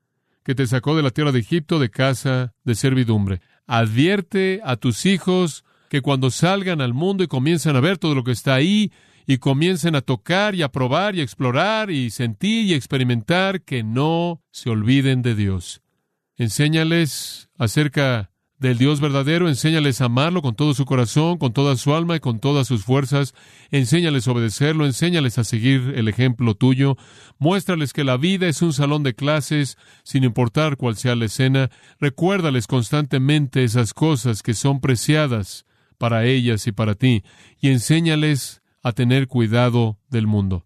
que 0.44 0.54
te 0.54 0.66
sacó 0.66 0.94
de 0.94 1.02
la 1.02 1.10
tierra 1.10 1.32
de 1.32 1.40
Egipto 1.40 1.78
de 1.78 1.90
casa 1.90 2.54
de 2.64 2.74
servidumbre. 2.74 3.40
Advierte 3.66 4.60
a 4.64 4.76
tus 4.76 5.06
hijos 5.06 5.64
que 5.88 6.02
cuando 6.02 6.30
salgan 6.30 6.80
al 6.80 6.94
mundo 6.94 7.24
y 7.24 7.28
comiencen 7.28 7.76
a 7.76 7.80
ver 7.80 7.98
todo 7.98 8.14
lo 8.14 8.24
que 8.24 8.32
está 8.32 8.54
ahí, 8.54 8.92
y 9.26 9.38
comiencen 9.38 9.96
a 9.96 10.02
tocar 10.02 10.54
y 10.54 10.62
a 10.62 10.70
probar 10.70 11.14
y 11.14 11.20
a 11.20 11.22
explorar 11.22 11.90
y 11.90 12.10
sentir 12.10 12.66
y 12.66 12.74
experimentar, 12.74 13.62
que 13.62 13.82
no 13.82 14.42
se 14.50 14.70
olviden 14.70 15.22
de 15.22 15.34
Dios. 15.34 15.82
Enséñales 16.36 17.48
acerca 17.56 18.30
del 18.64 18.78
Dios 18.78 18.98
verdadero, 18.98 19.46
enséñales 19.46 20.00
a 20.00 20.06
amarlo 20.06 20.40
con 20.40 20.54
todo 20.54 20.72
su 20.72 20.86
corazón, 20.86 21.36
con 21.36 21.52
toda 21.52 21.76
su 21.76 21.94
alma 21.94 22.16
y 22.16 22.20
con 22.20 22.40
todas 22.40 22.66
sus 22.66 22.82
fuerzas, 22.82 23.34
enséñales 23.70 24.26
a 24.26 24.32
obedecerlo, 24.32 24.86
enséñales 24.86 25.36
a 25.36 25.44
seguir 25.44 25.92
el 25.96 26.08
ejemplo 26.08 26.54
tuyo, 26.54 26.96
muéstrales 27.38 27.92
que 27.92 28.04
la 28.04 28.16
vida 28.16 28.48
es 28.48 28.62
un 28.62 28.72
salón 28.72 29.02
de 29.02 29.14
clases, 29.14 29.76
sin 30.02 30.24
importar 30.24 30.78
cuál 30.78 30.96
sea 30.96 31.14
la 31.14 31.26
escena, 31.26 31.70
recuérdales 32.00 32.66
constantemente 32.66 33.64
esas 33.64 33.92
cosas 33.92 34.42
que 34.42 34.54
son 34.54 34.80
preciadas 34.80 35.66
para 35.98 36.24
ellas 36.24 36.66
y 36.66 36.72
para 36.72 36.94
ti, 36.94 37.22
y 37.60 37.68
enséñales 37.68 38.62
a 38.82 38.92
tener 38.92 39.28
cuidado 39.28 39.98
del 40.08 40.26
mundo. 40.26 40.64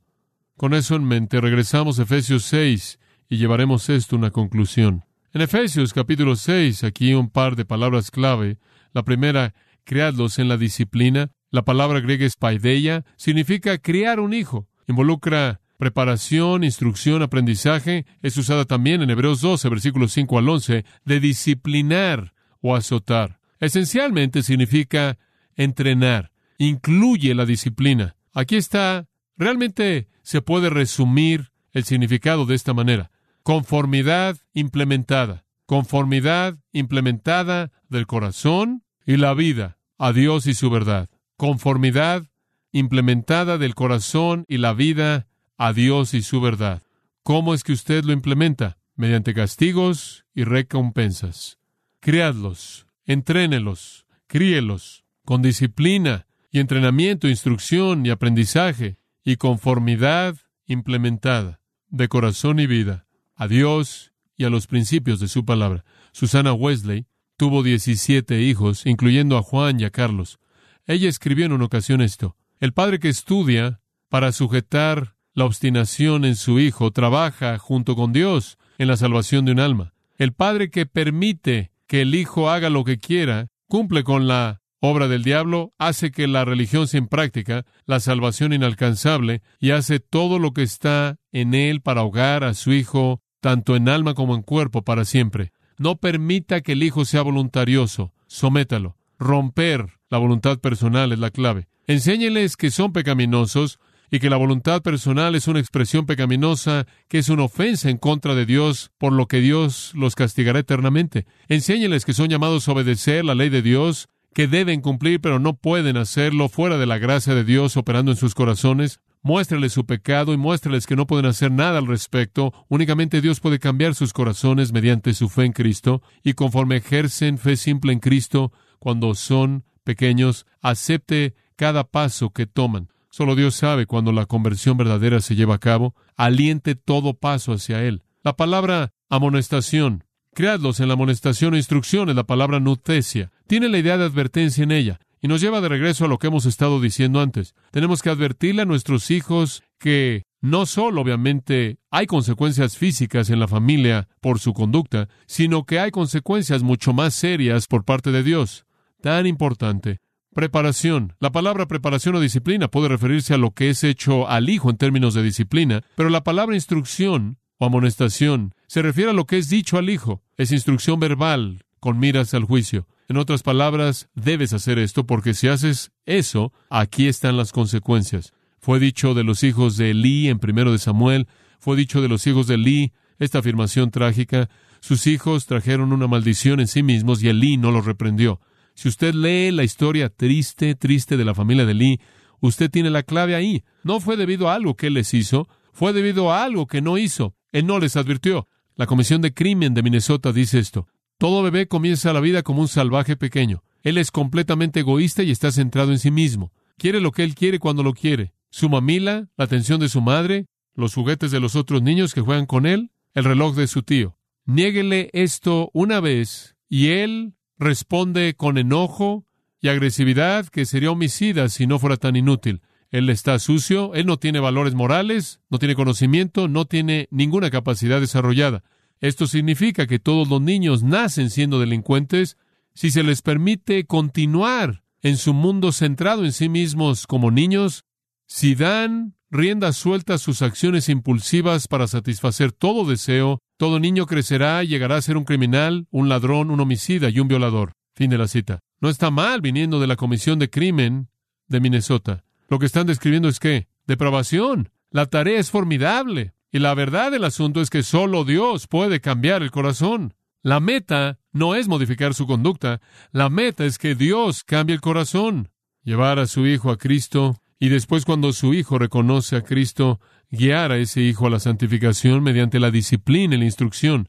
Con 0.57 0.73
eso 0.73 0.95
en 0.95 1.03
mente, 1.03 1.41
regresamos 1.41 1.99
a 1.99 2.05
Efesios 2.05 2.45
6 2.45 3.01
y 3.29 3.39
llevaremos 3.39 3.89
esto 3.89 4.15
a 4.15 4.21
una 4.21 4.31
conclusión. 4.31 5.08
En 5.39 5.43
Efesios 5.43 5.93
capítulo 5.93 6.35
6, 6.35 6.83
aquí 6.83 7.15
un 7.15 7.31
par 7.31 7.55
de 7.55 7.65
palabras 7.65 8.11
clave. 8.11 8.59
La 8.93 9.05
primera, 9.05 9.55
creadlos 9.85 10.41
en 10.41 10.49
la 10.49 10.57
disciplina. 10.57 11.31
La 11.53 11.65
palabra 11.65 12.01
griega 12.01 12.27
es 12.27 12.35
paideia, 12.35 13.05
significa 13.17 13.79
criar 13.79 14.19
un 14.19 14.35
hijo. 14.35 14.67
Involucra 14.89 15.61
preparación, 15.77 16.65
instrucción, 16.65 17.23
aprendizaje. 17.23 18.05
Es 18.21 18.37
usada 18.37 18.65
también 18.65 19.01
en 19.01 19.11
Hebreos 19.11 19.41
12, 19.41 19.69
versículos 19.69 20.11
5 20.11 20.39
al 20.41 20.49
11, 20.49 20.85
de 21.05 21.21
disciplinar 21.21 22.35
o 22.61 22.75
azotar. 22.75 23.39
Esencialmente 23.61 24.43
significa 24.43 25.19
entrenar. 25.55 26.33
Incluye 26.59 27.33
la 27.37 27.47
disciplina. 27.47 28.17
Aquí 28.33 28.57
está, 28.57 29.07
realmente 29.37 30.09
se 30.23 30.43
puede 30.43 30.69
resumir 30.69 31.53
el 31.73 31.85
significado 31.85 32.45
de 32.45 32.57
esta 32.57 32.75
manera. 32.75 33.13
Conformidad 33.43 34.37
implementada. 34.53 35.45
Conformidad 35.67 36.57
implementada 36.73 37.71
del 37.89 38.07
corazón 38.07 38.85
y 39.07 39.17
la 39.17 39.35
vida 39.35 39.79
a 39.99 40.13
Dios 40.13 40.47
y 40.47 40.55
su 40.55 40.71
verdad. 40.71 41.09
Conformidad 41.37 42.25
implementada 42.73 43.59
del 43.59 43.75
corazón 43.75 44.45
y 44.49 44.59
la 44.59 44.73
vida 44.73 45.27
a 45.57 45.73
Dios 45.73 46.15
y 46.15 46.23
su 46.23 46.41
verdad. 46.41 46.83
¿Cómo 47.23 47.55
es 47.55 47.65
que 47.65 47.73
usted 47.73 48.05
lo 48.05 48.13
implementa? 48.13 48.79
Mediante 48.97 49.35
castigos 49.35 50.25
y 50.35 50.45
recompensas. 50.45 51.59
Criadlos, 52.01 52.87
entrénelos, 53.05 54.07
críelos, 54.27 55.05
con 55.25 55.43
disciplina 55.43 56.27
y 56.51 56.61
entrenamiento, 56.61 57.29
instrucción 57.29 58.07
y 58.07 58.11
aprendizaje, 58.11 58.97
y 59.25 59.37
conformidad 59.37 60.37
implementada 60.67 61.61
de 61.91 62.09
corazón 62.09 62.61
y 62.61 62.67
vida 62.67 63.08
a 63.39 63.49
Dios 63.49 64.13
y 64.37 64.45
a 64.45 64.51
los 64.51 64.67
principios 64.67 65.21
de 65.21 65.29
su 65.29 65.45
palabra. 65.45 65.85
Susana 66.13 66.53
Wesley 66.53 67.07
tuvo 67.37 67.63
17 67.63 68.43
hijos, 68.43 68.85
incluyendo 68.85 69.39
a 69.39 69.43
Juan 69.43 69.81
y 69.81 69.85
a 69.85 69.91
Carlos. 69.91 70.39
Ella 70.87 71.09
escribió 71.09 71.47
en 71.47 71.53
una 71.53 71.65
ocasión 71.65 72.03
esto. 72.03 72.37
El 72.59 72.73
padre 72.73 72.99
que 72.99 73.09
estudia 73.09 73.81
para 74.09 74.33
sujetar 74.33 75.15
la 75.35 75.45
obstinación 75.45 76.25
en 76.25 76.35
su 76.35 76.59
hijo 76.59 76.91
trabaja 76.91 77.59
junto 77.59 77.95
con 77.95 78.13
Dios 78.13 78.59
en 78.77 78.89
la 78.89 78.97
salvación 78.97 79.45
de 79.45 79.53
un 79.53 79.61
alma. 79.61 79.95
El 80.17 80.33
padre 80.33 80.71
que 80.71 80.85
permite 80.85 81.71
que 81.87 82.03
el 82.03 82.15
hijo 82.17 82.51
haga 82.51 82.71
lo 82.71 82.83
que 82.83 82.99
quiera 82.99 83.49
cumple 83.69 84.03
con 84.03 84.27
la 84.27 84.61
obra 84.81 85.09
del 85.09 85.25
diablo, 85.25 85.73
hace 85.79 86.11
que 86.11 86.27
la 86.27 86.45
religión 86.45 86.87
en 86.93 87.09
práctica, 87.09 87.65
la 87.85 88.01
salvación 88.01 88.53
inalcanzable, 88.53 89.43
y 89.59 89.71
hace 89.71 90.01
todo 90.01 90.39
lo 90.39 90.53
que 90.53 90.63
está 90.63 91.17
en 91.33 91.55
él 91.55 91.81
para 91.81 92.01
ahogar 92.03 92.45
a 92.45 92.55
su 92.55 92.73
hijo 92.73 93.23
tanto 93.41 93.77
en 93.77 93.89
alma 93.89 94.15
como 94.15 94.35
en 94.35 94.43
cuerpo, 94.43 94.83
para 94.83 95.05
siempre. 95.05 95.53
No 95.79 95.97
permita 95.97 96.61
que 96.61 96.73
el 96.73 96.83
Hijo 96.83 97.05
sea 97.05 97.23
voluntarioso, 97.23 98.13
sométalo. 98.27 98.97
Romper 99.19 99.99
la 100.11 100.19
voluntad 100.19 100.59
personal 100.59 101.13
es 101.13 101.19
la 101.19 101.31
clave. 101.31 101.69
Enséñeles 101.87 102.57
que 102.57 102.71
son 102.71 102.93
pecaminosos 102.93 103.79
y 104.11 104.21
que 104.21 104.31
la 104.31 104.37
voluntad 104.37 104.83
personal 104.83 105.35
es 105.35 105.49
una 105.49 105.61
expresión 105.61 106.07
pecaminosa 106.07 106.87
que 107.09 107.19
es 107.19 107.29
una 107.29 107.45
ofensa 107.45 107.91
en 107.91 107.99
contra 107.99 108.35
de 108.35 108.47
Dios, 108.47 108.91
por 108.99 109.13
lo 109.13 109.27
que 109.27 109.41
Dios 109.41 109.93
los 109.95 110.15
castigará 110.15 110.59
eternamente. 110.61 111.27
Enséñeles 111.49 112.05
que 112.05 112.15
son 112.15 112.29
llamados 112.29 112.69
a 112.69 112.73
obedecer 112.73 113.25
la 113.25 113.35
ley 113.35 113.49
de 113.51 113.63
Dios, 113.63 114.09
que 114.35 114.47
deben 114.47 114.81
cumplir 114.81 115.21
pero 115.21 115.39
no 115.39 115.55
pueden 115.55 115.97
hacerlo 115.97 116.49
fuera 116.49 116.79
de 116.79 116.87
la 116.87 116.99
gracia 116.99 117.35
de 117.35 117.45
Dios 117.45 117.77
operando 117.77 118.13
en 118.13 118.17
sus 118.17 118.35
corazones. 118.35 119.01
Muéstrales 119.23 119.73
su 119.73 119.85
pecado 119.85 120.33
y 120.33 120.37
muéstrales 120.37 120.87
que 120.87 120.97
no 120.97 121.07
pueden 121.07 121.27
hacer 121.27 121.51
nada 121.51 121.79
al 121.79 121.87
respecto. 121.87 122.53
Únicamente 122.69 123.21
Dios 123.21 123.41
puede 123.41 123.59
cambiar 123.59 123.95
sus 123.95 124.13
corazones 124.13 124.73
mediante 124.73 125.15
su 125.15 125.29
fe 125.29 125.45
en 125.45 125.53
Cristo. 125.53 126.03
Y 126.23 126.35
conforme 126.35 126.77
ejercen 126.77 127.39
fe 127.39 127.57
simple 127.57 127.93
en 127.93 127.99
Cristo, 127.99 128.53
cuando 128.79 129.15
son 129.15 129.65
pequeños, 129.85 130.47
acepte 130.61 131.35
cada 131.57 131.85
paso 131.85 132.31
que 132.31 132.47
toman. 132.47 132.89
Solo 133.11 133.35
Dios 133.35 133.57
sabe 133.57 133.87
cuando 133.87 134.13
la 134.13 134.27
conversión 134.27 134.77
verdadera 134.77 135.21
se 135.21 135.35
lleva 135.35 135.57
a 135.57 135.59
cabo. 135.59 135.95
Aliente 136.17 136.75
todo 136.75 137.15
paso 137.15 137.53
hacia 137.53 137.83
Él. 137.83 138.03
La 138.23 138.37
palabra 138.37 138.93
amonestación. 139.09 140.05
Creadlos 140.35 140.79
en 140.79 140.89
la 140.89 140.95
amonestación 140.95 141.55
o 141.55 141.57
instrucción 141.57 142.11
es 142.11 142.17
la 142.17 142.25
palabra 142.25 142.61
nutesia. 142.61 143.33
Tiene 143.49 143.69
la 143.69 143.79
idea 143.79 143.97
de 143.99 144.05
advertencia 144.05 144.63
en 144.63 144.71
ella. 144.71 145.01
Y 145.21 145.29
nos 145.29 145.41
lleva 145.41 145.61
de 145.61 145.69
regreso 145.69 146.05
a 146.05 146.09
lo 146.09 146.19
que 146.19 146.29
hemos 146.29 146.47
estado 146.47 146.81
diciendo 146.81 147.21
antes. 147.21 147.55
Tenemos 147.71 148.03
que 148.03 148.11
advertirle 148.11 148.63
a 148.63 148.67
nuestros 148.67 149.11
hijos 149.11 149.63
que 149.79 150.25
no 150.41 150.67
solo 150.67 151.01
obviamente 151.01 151.79
hay 151.91 152.07
consecuencias 152.07 152.77
físicas 152.77 153.31
en 153.31 153.41
la 153.41 153.49
familia 153.49 154.09
por 154.21 154.39
su 154.39 154.53
conducta, 154.53 155.09
sino 155.27 155.65
que 155.65 155.81
hay 155.81 155.91
consecuencias 155.91 156.63
mucho 156.63 156.93
más 156.93 157.15
serias 157.15 157.67
por 157.67 157.85
parte 157.85 158.13
de 158.13 158.23
Dios. 158.23 158.65
Tan 159.01 159.27
importante. 159.27 159.99
Preparación. 160.35 161.15
La 161.19 161.33
palabra 161.33 161.67
preparación 161.67 162.15
o 162.15 162.21
disciplina 162.21 162.69
puede 162.69 162.89
referirse 162.89 163.35
a 163.35 163.39
lo 163.39 163.51
que 163.51 163.71
es 163.71 163.83
hecho 163.83 164.29
al 164.29 164.49
hijo 164.49 164.71
en 164.71 164.77
términos 164.77 165.15
de 165.15 165.23
disciplina, 165.23 165.83
pero 165.97 166.11
la 166.11 166.23
palabra 166.23 166.55
instrucción 166.55 167.39
o 167.59 167.67
amonestación 167.67 168.55
se 168.69 168.83
refiere 168.83 169.11
a 169.11 169.15
lo 169.15 169.27
que 169.27 169.39
es 169.39 169.49
dicho 169.49 169.79
al 169.79 169.91
hijo. 169.91 170.23
Es 170.37 170.53
instrucción 170.53 171.01
verbal 171.01 171.65
con 171.81 171.99
miras 171.99 172.35
al 172.35 172.45
juicio. 172.45 172.87
En 173.09 173.17
otras 173.17 173.43
palabras, 173.43 174.11
debes 174.15 174.53
hacer 174.53 174.79
esto 174.79 175.07
porque 175.07 175.33
si 175.33 175.49
haces 175.49 175.93
eso, 176.05 176.53
aquí 176.69 177.09
están 177.09 177.39
las 177.39 177.53
consecuencias. 177.53 178.35
Fue 178.61 178.79
dicho 178.79 179.15
de 179.15 179.25
los 179.25 179.45
hijos 179.45 179.79
de 179.79 179.93
Elí 179.93 180.29
en 180.29 180.39
primero 180.39 180.73
de 180.73 180.79
Samuel, 180.79 181.27
fue 181.59 181.75
dicho 181.75 182.03
de 182.03 182.09
los 182.09 182.27
hijos 182.27 182.47
de 182.47 182.57
Elí, 182.57 182.93
esta 183.19 183.39
afirmación 183.39 183.91
trágica, 183.91 184.51
sus 184.81 185.07
hijos 185.07 185.47
trajeron 185.47 185.95
una 185.95 186.07
maldición 186.07 186.61
en 186.61 186.69
sí 186.69 186.83
mismos 186.83 187.23
y 187.23 187.29
Elí 187.31 187.57
no 187.57 187.71
los 187.71 187.87
reprendió. 187.87 188.43
Si 188.75 188.89
usted 188.89 189.15
lee 189.15 189.53
la 189.53 189.65
historia 189.65 190.11
triste, 190.11 190.75
triste 190.75 191.17
de 191.17 191.25
la 191.25 191.35
familia 191.35 191.65
de 191.65 191.73
Elí, 191.73 192.01
usted 192.41 192.71
tiene 192.71 192.91
la 192.91 193.05
clave 193.05 193.35
ahí. 193.35 193.65
No 193.85 194.01
fue 194.01 194.19
debido 194.19 194.51
a 194.51 194.55
algo 194.55 194.77
que 194.77 194.89
él 194.89 194.95
les 194.95 195.15
hizo, 195.15 195.49
fue 195.73 195.95
debido 195.95 196.31
a 196.31 196.45
algo 196.45 196.67
que 196.67 196.83
no 196.83 196.99
hizo. 196.99 197.35
Él 197.53 197.67
no 197.67 197.79
les 197.79 197.97
advirtió. 197.97 198.49
La 198.77 198.87
Comisión 198.87 199.23
de 199.23 199.33
Crimen 199.33 199.73
de 199.73 199.83
Minnesota 199.83 200.31
dice 200.31 200.59
esto. 200.59 200.87
Todo 201.19 201.43
bebé 201.43 201.67
comienza 201.67 202.13
la 202.13 202.21
vida 202.21 202.45
como 202.45 202.61
un 202.61 202.69
salvaje 202.69 203.17
pequeño. 203.17 203.65
Él 203.83 203.99
es 203.99 204.13
completamente 204.13 204.81
egoísta 204.81 205.25
y 205.25 205.33
está 205.33 205.51
centrado 205.51 205.91
en 205.91 205.99
sí 205.99 206.13
mismo. 206.13 206.53
Quiere 206.77 207.01
lo 207.01 207.11
que 207.11 207.25
él 207.25 207.35
quiere 207.35 207.59
cuando 207.59 207.83
lo 207.83 207.93
quiere. 207.93 208.35
Su 208.51 208.69
mamila, 208.69 209.29
la 209.37 209.45
atención 209.45 209.81
de 209.81 209.89
su 209.89 210.01
madre, 210.01 210.47
los 210.77 210.95
juguetes 210.95 211.33
de 211.33 211.41
los 211.41 211.57
otros 211.57 211.83
niños 211.83 212.15
que 212.15 212.21
juegan 212.21 212.47
con 212.47 212.67
él, 212.67 212.93
el 213.15 213.25
reloj 213.25 213.57
de 213.57 213.67
su 213.67 213.83
tío. 213.83 214.17
Niéguele 214.47 215.11
esto 215.13 215.71
una 215.75 215.99
vez 215.99 216.55
y 216.69 216.91
él 216.91 217.35
responde 217.59 218.35
con 218.35 218.57
enojo 218.57 219.27
y 219.61 219.69
agresividad 219.69 220.47
que 220.47 220.67
sería 220.67 220.93
homicida 220.93 221.49
si 221.49 221.67
no 221.67 221.81
fuera 221.81 221.97
tan 221.97 222.15
inútil. 222.15 222.63
Él 222.91 223.11
está 223.11 223.41
sucio, 223.41 223.93
él 223.95 224.07
no 224.07 224.19
tiene 224.19 224.39
valores 224.39 224.75
morales, 224.75 225.41
no 225.51 225.59
tiene 225.59 225.75
conocimiento, 225.75 226.47
no 226.47 226.67
tiene 226.67 227.09
ninguna 227.11 227.51
capacidad 227.51 228.01
desarrollada. 228.01 228.63
Esto 229.01 229.27
significa 229.27 229.87
que 229.87 229.99
todos 229.99 230.29
los 230.29 230.41
niños 230.41 230.83
nacen 230.83 231.31
siendo 231.31 231.61
delincuentes 231.61 232.37
si 232.75 232.91
se 232.91 233.03
les 233.03 233.23
permite 233.23 233.87
continuar 233.87 234.83
en 235.03 235.17
su 235.17 235.35
mundo 235.35 235.73
centrado 235.73 236.25
en 236.25 236.33
sí 236.33 236.49
mismos 236.49 237.07
como 237.07 237.31
niños, 237.31 237.85
si 238.27 238.55
dan 238.55 239.15
rienda 239.31 239.73
suelta 239.73 240.15
a 240.15 240.19
sus 240.19 240.43
acciones 240.43 240.89
impulsivas 240.89 241.69
para 241.69 241.87
satisfacer 241.87 242.53
todo 242.53 242.89
deseo, 242.89 243.41
todo 243.57 243.81
niño 243.81 244.07
crecerá 244.07 244.63
y 244.65 244.69
llegará 244.69 244.97
a 244.97 245.03
ser 245.03 245.17
un 245.17 245.25
criminal, 245.25 245.87
un 245.91 246.09
ladrón, 246.09 246.51
un 246.51 246.61
homicida 246.61 247.11
y 247.11 247.21
un 247.21 247.29
violador. 247.29 247.73
Fin 247.95 248.11
de 248.11 248.19
la 248.19 248.29
cita. 248.29 248.61
No 248.81 248.89
está 248.89 249.11
mal 249.11 249.41
viniendo 249.41 249.81
de 249.81 249.89
la 249.89 249.97
Comisión 249.97 250.39
de 250.39 250.51
Crimen 250.51 251.09
de 251.49 251.61
Minnesota. 251.61 252.25
Lo 252.49 252.59
que 252.59 252.67
están 252.67 252.87
describiendo 252.87 253.29
es 253.29 253.41
que 253.41 253.67
depravación. 253.87 254.71
La 254.91 255.07
tarea 255.07 255.41
es 255.41 255.51
formidable. 255.51 256.33
Y 256.51 256.61
la 256.61 256.75
verdad 256.75 257.11
del 257.11 257.25
asunto 257.25 257.61
es 257.61 257.71
que 257.71 257.83
solo 257.83 258.25
Dios 258.25 258.67
puede 258.67 259.01
cambiar 259.01 259.43
el 259.43 259.51
corazón. 259.51 260.15
La 260.43 260.61
meta 260.61 261.19
no 261.33 261.55
es 261.55 261.69
modificar 261.69 262.15
su 262.15 262.27
conducta, 262.27 262.81
la 263.13 263.29
meta 263.29 263.65
es 263.65 263.77
que 263.77 263.95
Dios 263.95 264.45
cambie 264.45 264.75
el 264.75 264.81
corazón, 264.81 265.51
llevar 265.83 266.19
a 266.19 266.27
su 266.27 266.47
hijo 266.47 266.71
a 266.71 266.79
Cristo 266.79 267.37
y 267.59 267.69
después 267.69 268.05
cuando 268.05 268.33
su 268.33 268.55
hijo 268.55 268.79
reconoce 268.79 269.37
a 269.37 269.43
Cristo, 269.43 270.01
guiar 270.31 270.73
a 270.73 270.79
ese 270.79 271.01
hijo 271.01 271.27
a 271.27 271.31
la 271.31 271.41
santificación 271.41 272.23
mediante 272.23 272.61
la 272.61 272.71
disciplina 272.71 273.35
y 273.35 273.39
la 273.39 273.45
instrucción. 273.45 274.09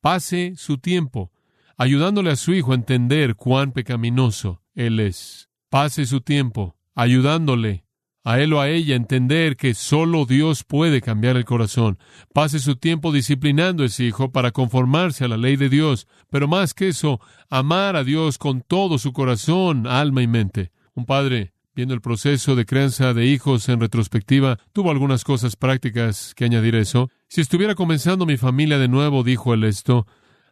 Pase 0.00 0.54
su 0.56 0.78
tiempo 0.78 1.32
ayudándole 1.76 2.30
a 2.30 2.36
su 2.36 2.52
hijo 2.52 2.72
a 2.72 2.74
entender 2.74 3.36
cuán 3.36 3.72
pecaminoso 3.72 4.62
él 4.74 5.00
es. 5.00 5.48
Pase 5.70 6.04
su 6.04 6.20
tiempo 6.20 6.76
ayudándole 6.94 7.84
a 8.24 8.40
él 8.40 8.52
o 8.52 8.60
a 8.60 8.68
ella 8.68 8.96
entender 8.96 9.56
que 9.56 9.74
solo 9.74 10.26
Dios 10.26 10.64
puede 10.64 11.00
cambiar 11.00 11.36
el 11.36 11.44
corazón. 11.44 11.98
Pase 12.32 12.58
su 12.58 12.76
tiempo 12.76 13.12
disciplinando 13.12 13.82
a 13.82 13.86
ese 13.86 14.04
hijo 14.04 14.30
para 14.30 14.50
conformarse 14.50 15.24
a 15.24 15.28
la 15.28 15.36
ley 15.36 15.56
de 15.56 15.68
Dios, 15.68 16.06
pero 16.30 16.46
más 16.46 16.74
que 16.74 16.88
eso, 16.88 17.20
amar 17.48 17.96
a 17.96 18.04
Dios 18.04 18.38
con 18.38 18.62
todo 18.62 18.98
su 18.98 19.12
corazón, 19.12 19.86
alma 19.86 20.22
y 20.22 20.26
mente. 20.26 20.72
Un 20.94 21.06
padre, 21.06 21.52
viendo 21.74 21.94
el 21.94 22.00
proceso 22.00 22.56
de 22.56 22.66
crianza 22.66 23.14
de 23.14 23.26
hijos 23.26 23.68
en 23.68 23.80
retrospectiva, 23.80 24.58
tuvo 24.72 24.90
algunas 24.90 25.24
cosas 25.24 25.56
prácticas 25.56 26.34
que 26.34 26.44
añadir 26.44 26.76
a 26.76 26.80
eso. 26.80 27.08
Si 27.28 27.40
estuviera 27.40 27.74
comenzando 27.74 28.26
mi 28.26 28.36
familia 28.36 28.78
de 28.78 28.88
nuevo, 28.88 29.22
dijo 29.22 29.54
él 29.54 29.64
esto, 29.64 30.06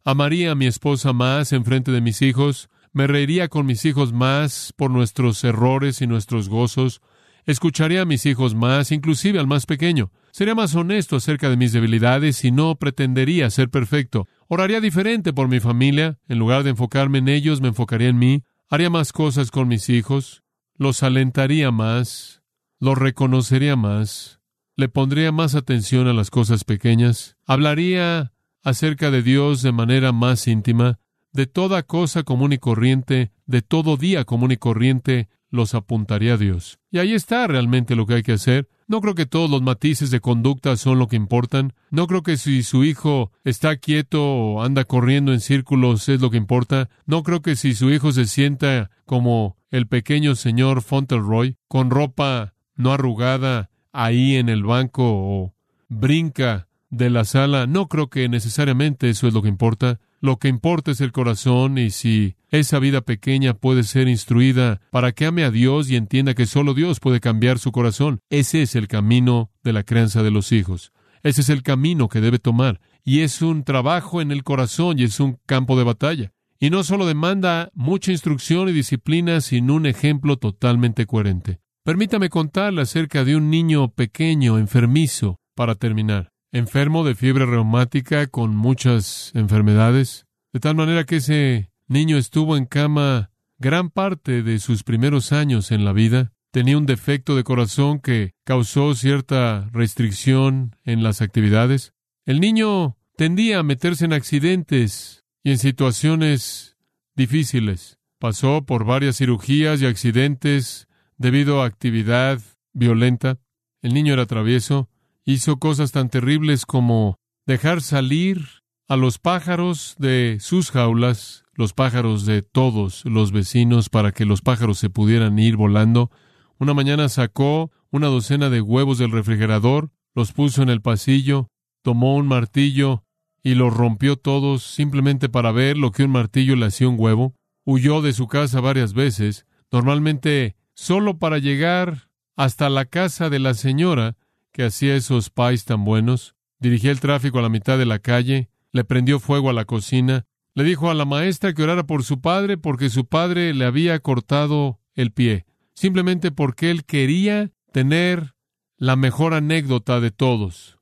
amaría 0.04 0.52
a 0.52 0.54
mi 0.54 0.66
esposa 0.66 1.12
más 1.12 1.52
en 1.52 1.64
frente 1.64 1.92
de 1.92 2.00
mis 2.00 2.22
hijos, 2.22 2.70
me 2.92 3.06
reiría 3.06 3.48
con 3.48 3.66
mis 3.66 3.84
hijos 3.84 4.12
más 4.12 4.72
por 4.76 4.90
nuestros 4.90 5.44
errores 5.44 6.00
y 6.00 6.06
nuestros 6.06 6.48
gozos, 6.48 7.02
Escucharía 7.48 8.02
a 8.02 8.04
mis 8.04 8.26
hijos 8.26 8.54
más, 8.54 8.92
inclusive 8.92 9.38
al 9.38 9.46
más 9.46 9.64
pequeño. 9.64 10.12
Sería 10.32 10.54
más 10.54 10.74
honesto 10.74 11.16
acerca 11.16 11.48
de 11.48 11.56
mis 11.56 11.72
debilidades 11.72 12.44
y 12.44 12.50
no 12.50 12.76
pretendería 12.76 13.48
ser 13.48 13.70
perfecto. 13.70 14.28
Oraría 14.48 14.82
diferente 14.82 15.32
por 15.32 15.48
mi 15.48 15.58
familia. 15.58 16.18
En 16.28 16.38
lugar 16.38 16.62
de 16.62 16.70
enfocarme 16.70 17.20
en 17.20 17.28
ellos, 17.28 17.62
me 17.62 17.68
enfocaría 17.68 18.08
en 18.08 18.18
mí. 18.18 18.42
Haría 18.68 18.90
más 18.90 19.14
cosas 19.14 19.50
con 19.50 19.66
mis 19.66 19.88
hijos. 19.88 20.42
Los 20.76 21.02
alentaría 21.02 21.70
más. 21.70 22.42
Los 22.80 22.98
reconocería 22.98 23.76
más. 23.76 24.40
Le 24.76 24.90
pondría 24.90 25.32
más 25.32 25.54
atención 25.54 26.06
a 26.06 26.12
las 26.12 26.28
cosas 26.28 26.64
pequeñas. 26.64 27.38
Hablaría 27.46 28.34
acerca 28.62 29.10
de 29.10 29.22
Dios 29.22 29.62
de 29.62 29.72
manera 29.72 30.12
más 30.12 30.46
íntima. 30.48 30.98
De 31.32 31.46
toda 31.46 31.82
cosa 31.82 32.24
común 32.24 32.52
y 32.52 32.58
corriente, 32.58 33.32
de 33.46 33.62
todo 33.62 33.96
día 33.96 34.26
común 34.26 34.52
y 34.52 34.58
corriente, 34.58 35.30
los 35.50 35.74
apuntaría 35.74 36.34
a 36.34 36.36
Dios. 36.36 36.78
Y 36.90 36.98
ahí 36.98 37.14
está 37.14 37.46
realmente 37.46 37.96
lo 37.96 38.06
que 38.06 38.14
hay 38.14 38.22
que 38.22 38.32
hacer. 38.32 38.68
No 38.86 39.00
creo 39.00 39.14
que 39.14 39.26
todos 39.26 39.50
los 39.50 39.62
matices 39.62 40.10
de 40.10 40.20
conducta 40.20 40.76
son 40.76 40.98
lo 40.98 41.08
que 41.08 41.16
importan. 41.16 41.74
No 41.90 42.06
creo 42.06 42.22
que 42.22 42.36
si 42.36 42.62
su 42.62 42.84
hijo 42.84 43.32
está 43.44 43.76
quieto 43.76 44.24
o 44.24 44.62
anda 44.62 44.84
corriendo 44.84 45.32
en 45.32 45.40
círculos 45.40 46.08
es 46.08 46.20
lo 46.20 46.30
que 46.30 46.38
importa. 46.38 46.88
No 47.04 47.22
creo 47.22 47.42
que 47.42 47.56
si 47.56 47.74
su 47.74 47.90
hijo 47.90 48.12
se 48.12 48.26
sienta 48.26 48.90
como 49.04 49.56
el 49.70 49.86
pequeño 49.86 50.34
señor 50.36 50.82
Fauntleroy, 50.82 51.56
con 51.68 51.90
ropa 51.90 52.54
no 52.76 52.92
arrugada 52.92 53.70
ahí 53.92 54.36
en 54.36 54.48
el 54.48 54.62
banco 54.62 55.04
o 55.04 55.54
brinca 55.88 56.68
de 56.90 57.10
la 57.10 57.24
sala, 57.24 57.66
no 57.66 57.88
creo 57.88 58.08
que 58.08 58.28
necesariamente 58.28 59.10
eso 59.10 59.28
es 59.28 59.34
lo 59.34 59.42
que 59.42 59.48
importa. 59.48 60.00
Lo 60.20 60.38
que 60.38 60.48
importa 60.48 60.90
es 60.90 61.00
el 61.00 61.12
corazón 61.12 61.78
y 61.78 61.90
si 61.90 62.34
esa 62.50 62.80
vida 62.80 63.02
pequeña 63.02 63.54
puede 63.54 63.84
ser 63.84 64.08
instruida 64.08 64.80
para 64.90 65.12
que 65.12 65.26
ame 65.26 65.44
a 65.44 65.52
Dios 65.52 65.88
y 65.90 65.96
entienda 65.96 66.34
que 66.34 66.46
solo 66.46 66.74
Dios 66.74 66.98
puede 66.98 67.20
cambiar 67.20 67.60
su 67.60 67.70
corazón. 67.70 68.20
Ese 68.28 68.62
es 68.62 68.74
el 68.74 68.88
camino 68.88 69.52
de 69.62 69.72
la 69.72 69.84
crianza 69.84 70.24
de 70.24 70.32
los 70.32 70.50
hijos. 70.50 70.92
Ese 71.22 71.42
es 71.42 71.50
el 71.50 71.62
camino 71.62 72.08
que 72.08 72.20
debe 72.20 72.40
tomar. 72.40 72.80
Y 73.04 73.20
es 73.20 73.42
un 73.42 73.62
trabajo 73.62 74.20
en 74.20 74.32
el 74.32 74.42
corazón 74.42 74.98
y 74.98 75.04
es 75.04 75.20
un 75.20 75.38
campo 75.46 75.78
de 75.78 75.84
batalla. 75.84 76.32
Y 76.58 76.70
no 76.70 76.82
solo 76.82 77.06
demanda 77.06 77.70
mucha 77.74 78.10
instrucción 78.10 78.68
y 78.68 78.72
disciplina, 78.72 79.40
sino 79.40 79.74
un 79.74 79.86
ejemplo 79.86 80.36
totalmente 80.36 81.06
coherente. 81.06 81.60
Permítame 81.84 82.28
contarle 82.28 82.82
acerca 82.82 83.24
de 83.24 83.36
un 83.36 83.50
niño 83.50 83.92
pequeño, 83.92 84.58
enfermizo, 84.58 85.38
para 85.54 85.76
terminar 85.76 86.32
enfermo 86.52 87.04
de 87.04 87.14
fiebre 87.14 87.46
reumática 87.46 88.26
con 88.26 88.56
muchas 88.56 89.32
enfermedades, 89.34 90.26
de 90.52 90.60
tal 90.60 90.74
manera 90.74 91.04
que 91.04 91.16
ese 91.16 91.70
niño 91.86 92.16
estuvo 92.16 92.56
en 92.56 92.66
cama 92.66 93.30
gran 93.58 93.90
parte 93.90 94.42
de 94.42 94.58
sus 94.58 94.82
primeros 94.82 95.32
años 95.32 95.70
en 95.70 95.84
la 95.84 95.92
vida. 95.92 96.32
Tenía 96.50 96.78
un 96.78 96.86
defecto 96.86 97.36
de 97.36 97.44
corazón 97.44 98.00
que 98.00 98.32
causó 98.44 98.94
cierta 98.94 99.68
restricción 99.72 100.76
en 100.84 101.02
las 101.02 101.20
actividades. 101.20 101.92
El 102.24 102.40
niño 102.40 102.96
tendía 103.16 103.58
a 103.58 103.62
meterse 103.62 104.04
en 104.04 104.12
accidentes 104.12 105.24
y 105.42 105.50
en 105.50 105.58
situaciones 105.58 106.76
difíciles. 107.14 107.98
Pasó 108.18 108.64
por 108.64 108.84
varias 108.84 109.18
cirugías 109.18 109.82
y 109.82 109.86
accidentes 109.86 110.88
debido 111.18 111.62
a 111.62 111.66
actividad 111.66 112.40
violenta. 112.72 113.38
El 113.82 113.92
niño 113.92 114.14
era 114.14 114.26
travieso, 114.26 114.88
hizo 115.28 115.58
cosas 115.58 115.92
tan 115.92 116.08
terribles 116.08 116.64
como 116.64 117.18
dejar 117.46 117.82
salir 117.82 118.46
a 118.88 118.96
los 118.96 119.18
pájaros 119.18 119.94
de 119.98 120.38
sus 120.40 120.70
jaulas, 120.70 121.44
los 121.52 121.74
pájaros 121.74 122.24
de 122.24 122.40
todos 122.40 123.04
los 123.04 123.30
vecinos, 123.30 123.90
para 123.90 124.12
que 124.12 124.24
los 124.24 124.40
pájaros 124.40 124.78
se 124.78 124.88
pudieran 124.88 125.38
ir 125.38 125.56
volando. 125.56 126.10
Una 126.58 126.72
mañana 126.72 127.10
sacó 127.10 127.70
una 127.90 128.06
docena 128.06 128.48
de 128.48 128.62
huevos 128.62 128.96
del 128.96 129.10
refrigerador, 129.10 129.90
los 130.14 130.32
puso 130.32 130.62
en 130.62 130.70
el 130.70 130.80
pasillo, 130.80 131.48
tomó 131.82 132.16
un 132.16 132.26
martillo 132.26 133.04
y 133.42 133.54
los 133.54 133.74
rompió 133.74 134.16
todos 134.16 134.62
simplemente 134.62 135.28
para 135.28 135.52
ver 135.52 135.76
lo 135.76 135.90
que 135.92 136.04
un 136.04 136.10
martillo 136.10 136.56
le 136.56 136.64
hacía 136.64 136.88
un 136.88 136.98
huevo. 136.98 137.34
Huyó 137.66 138.00
de 138.00 138.14
su 138.14 138.28
casa 138.28 138.62
varias 138.62 138.94
veces, 138.94 139.44
normalmente 139.70 140.56
solo 140.72 141.18
para 141.18 141.36
llegar 141.36 142.08
hasta 142.34 142.70
la 142.70 142.86
casa 142.86 143.28
de 143.28 143.40
la 143.40 143.52
señora 143.52 144.16
que 144.52 144.64
hacía 144.64 144.96
esos 144.96 145.30
pies 145.30 145.64
tan 145.64 145.84
buenos, 145.84 146.34
dirigía 146.58 146.90
el 146.90 147.00
tráfico 147.00 147.38
a 147.38 147.42
la 147.42 147.48
mitad 147.48 147.78
de 147.78 147.86
la 147.86 147.98
calle, 147.98 148.50
le 148.72 148.84
prendió 148.84 149.20
fuego 149.20 149.50
a 149.50 149.52
la 149.52 149.64
cocina, 149.64 150.24
le 150.54 150.64
dijo 150.64 150.90
a 150.90 150.94
la 150.94 151.04
maestra 151.04 151.52
que 151.52 151.62
orara 151.62 151.86
por 151.86 152.02
su 152.02 152.20
padre 152.20 152.58
porque 152.58 152.90
su 152.90 153.06
padre 153.06 153.54
le 153.54 153.64
había 153.64 153.98
cortado 154.00 154.80
el 154.94 155.12
pie, 155.12 155.46
simplemente 155.74 156.30
porque 156.32 156.70
él 156.70 156.84
quería 156.84 157.52
tener 157.72 158.34
la 158.76 158.96
mejor 158.96 159.34
anécdota 159.34 160.00
de 160.00 160.10
todos. 160.10 160.78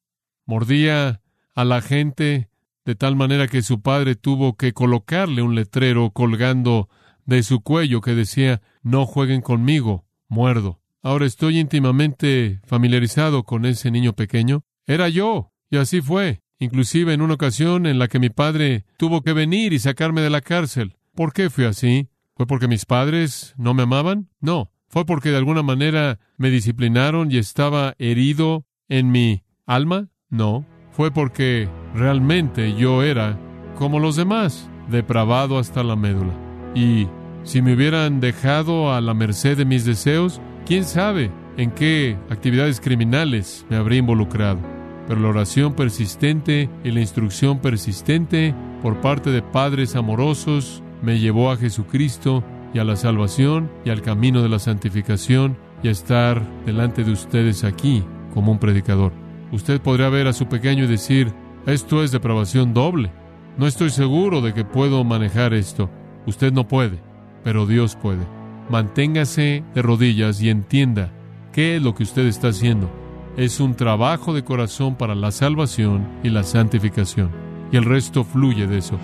Mordía 0.46 1.20
a 1.54 1.64
la 1.64 1.80
gente 1.80 2.48
de 2.84 2.94
tal 2.94 3.16
manera 3.16 3.48
que 3.48 3.62
su 3.62 3.82
padre 3.82 4.14
tuvo 4.14 4.56
que 4.56 4.72
colocarle 4.72 5.42
un 5.42 5.54
letrero 5.54 6.10
colgando 6.10 6.88
de 7.24 7.42
su 7.42 7.60
cuello 7.60 8.00
que 8.00 8.14
decía, 8.14 8.62
no 8.82 9.06
jueguen 9.06 9.40
conmigo, 9.40 10.06
muerdo. 10.28 10.80
Ahora 11.06 11.24
estoy 11.24 11.60
íntimamente 11.60 12.58
familiarizado 12.64 13.44
con 13.44 13.64
ese 13.64 13.92
niño 13.92 14.14
pequeño. 14.14 14.64
Era 14.88 15.08
yo, 15.08 15.52
y 15.70 15.76
así 15.76 16.00
fue, 16.00 16.40
inclusive 16.58 17.14
en 17.14 17.22
una 17.22 17.34
ocasión 17.34 17.86
en 17.86 18.00
la 18.00 18.08
que 18.08 18.18
mi 18.18 18.28
padre 18.28 18.84
tuvo 18.96 19.22
que 19.22 19.32
venir 19.32 19.72
y 19.72 19.78
sacarme 19.78 20.20
de 20.20 20.30
la 20.30 20.40
cárcel. 20.40 20.96
¿Por 21.14 21.32
qué 21.32 21.48
fui 21.48 21.64
así? 21.64 22.08
¿Fue 22.34 22.48
porque 22.48 22.66
mis 22.66 22.86
padres 22.86 23.54
no 23.56 23.72
me 23.72 23.84
amaban? 23.84 24.30
No. 24.40 24.72
¿Fue 24.88 25.06
porque 25.06 25.30
de 25.30 25.36
alguna 25.36 25.62
manera 25.62 26.18
me 26.38 26.50
disciplinaron 26.50 27.30
y 27.30 27.38
estaba 27.38 27.94
herido 28.00 28.66
en 28.88 29.12
mi 29.12 29.44
alma? 29.64 30.08
No. 30.28 30.66
Fue 30.90 31.12
porque 31.12 31.68
realmente 31.94 32.74
yo 32.74 33.04
era 33.04 33.38
como 33.76 34.00
los 34.00 34.16
demás, 34.16 34.68
depravado 34.90 35.60
hasta 35.60 35.84
la 35.84 35.94
médula. 35.94 36.34
Y 36.74 37.06
si 37.44 37.62
me 37.62 37.74
hubieran 37.74 38.18
dejado 38.18 38.92
a 38.92 39.00
la 39.00 39.14
merced 39.14 39.56
de 39.56 39.64
mis 39.64 39.84
deseos, 39.84 40.40
quién 40.66 40.84
sabe 40.84 41.30
en 41.56 41.70
qué 41.70 42.18
actividades 42.28 42.80
criminales 42.80 43.64
me 43.70 43.76
habría 43.76 44.00
involucrado. 44.00 44.58
Pero 45.06 45.20
la 45.20 45.28
oración 45.28 45.74
persistente 45.74 46.68
y 46.82 46.90
la 46.90 47.00
instrucción 47.00 47.60
persistente 47.60 48.54
por 48.82 49.00
parte 49.00 49.30
de 49.30 49.40
padres 49.40 49.94
amorosos 49.94 50.82
me 51.02 51.20
llevó 51.20 51.50
a 51.50 51.56
Jesucristo 51.56 52.44
y 52.74 52.80
a 52.80 52.84
la 52.84 52.96
salvación 52.96 53.70
y 53.84 53.90
al 53.90 54.02
camino 54.02 54.42
de 54.42 54.48
la 54.48 54.58
santificación 54.58 55.56
y 55.82 55.88
a 55.88 55.92
estar 55.92 56.42
delante 56.66 57.04
de 57.04 57.12
ustedes 57.12 57.62
aquí 57.62 58.04
como 58.34 58.50
un 58.50 58.58
predicador. 58.58 59.12
Usted 59.52 59.80
podría 59.80 60.08
ver 60.08 60.26
a 60.26 60.32
su 60.32 60.46
pequeño 60.46 60.84
y 60.84 60.88
decir, 60.88 61.32
esto 61.66 62.02
es 62.02 62.10
depravación 62.10 62.74
doble. 62.74 63.12
No 63.56 63.66
estoy 63.68 63.90
seguro 63.90 64.40
de 64.40 64.52
que 64.52 64.64
puedo 64.64 65.04
manejar 65.04 65.54
esto. 65.54 65.88
Usted 66.26 66.52
no 66.52 66.66
puede, 66.66 66.98
pero 67.44 67.66
Dios 67.66 67.96
puede. 67.96 68.35
Manténgase 68.68 69.62
de 69.74 69.82
rodillas 69.82 70.40
y 70.42 70.50
entienda 70.50 71.12
qué 71.52 71.76
es 71.76 71.82
lo 71.82 71.94
que 71.94 72.02
usted 72.02 72.26
está 72.26 72.48
haciendo. 72.48 72.90
Es 73.36 73.60
un 73.60 73.76
trabajo 73.76 74.34
de 74.34 74.44
corazón 74.44 74.96
para 74.96 75.14
la 75.14 75.30
salvación 75.30 76.08
y 76.24 76.30
la 76.30 76.42
santificación. 76.42 77.30
Y 77.70 77.76
el 77.76 77.84
resto 77.84 78.24
fluye 78.24 78.66
de 78.66 78.78
eso. 78.78 78.98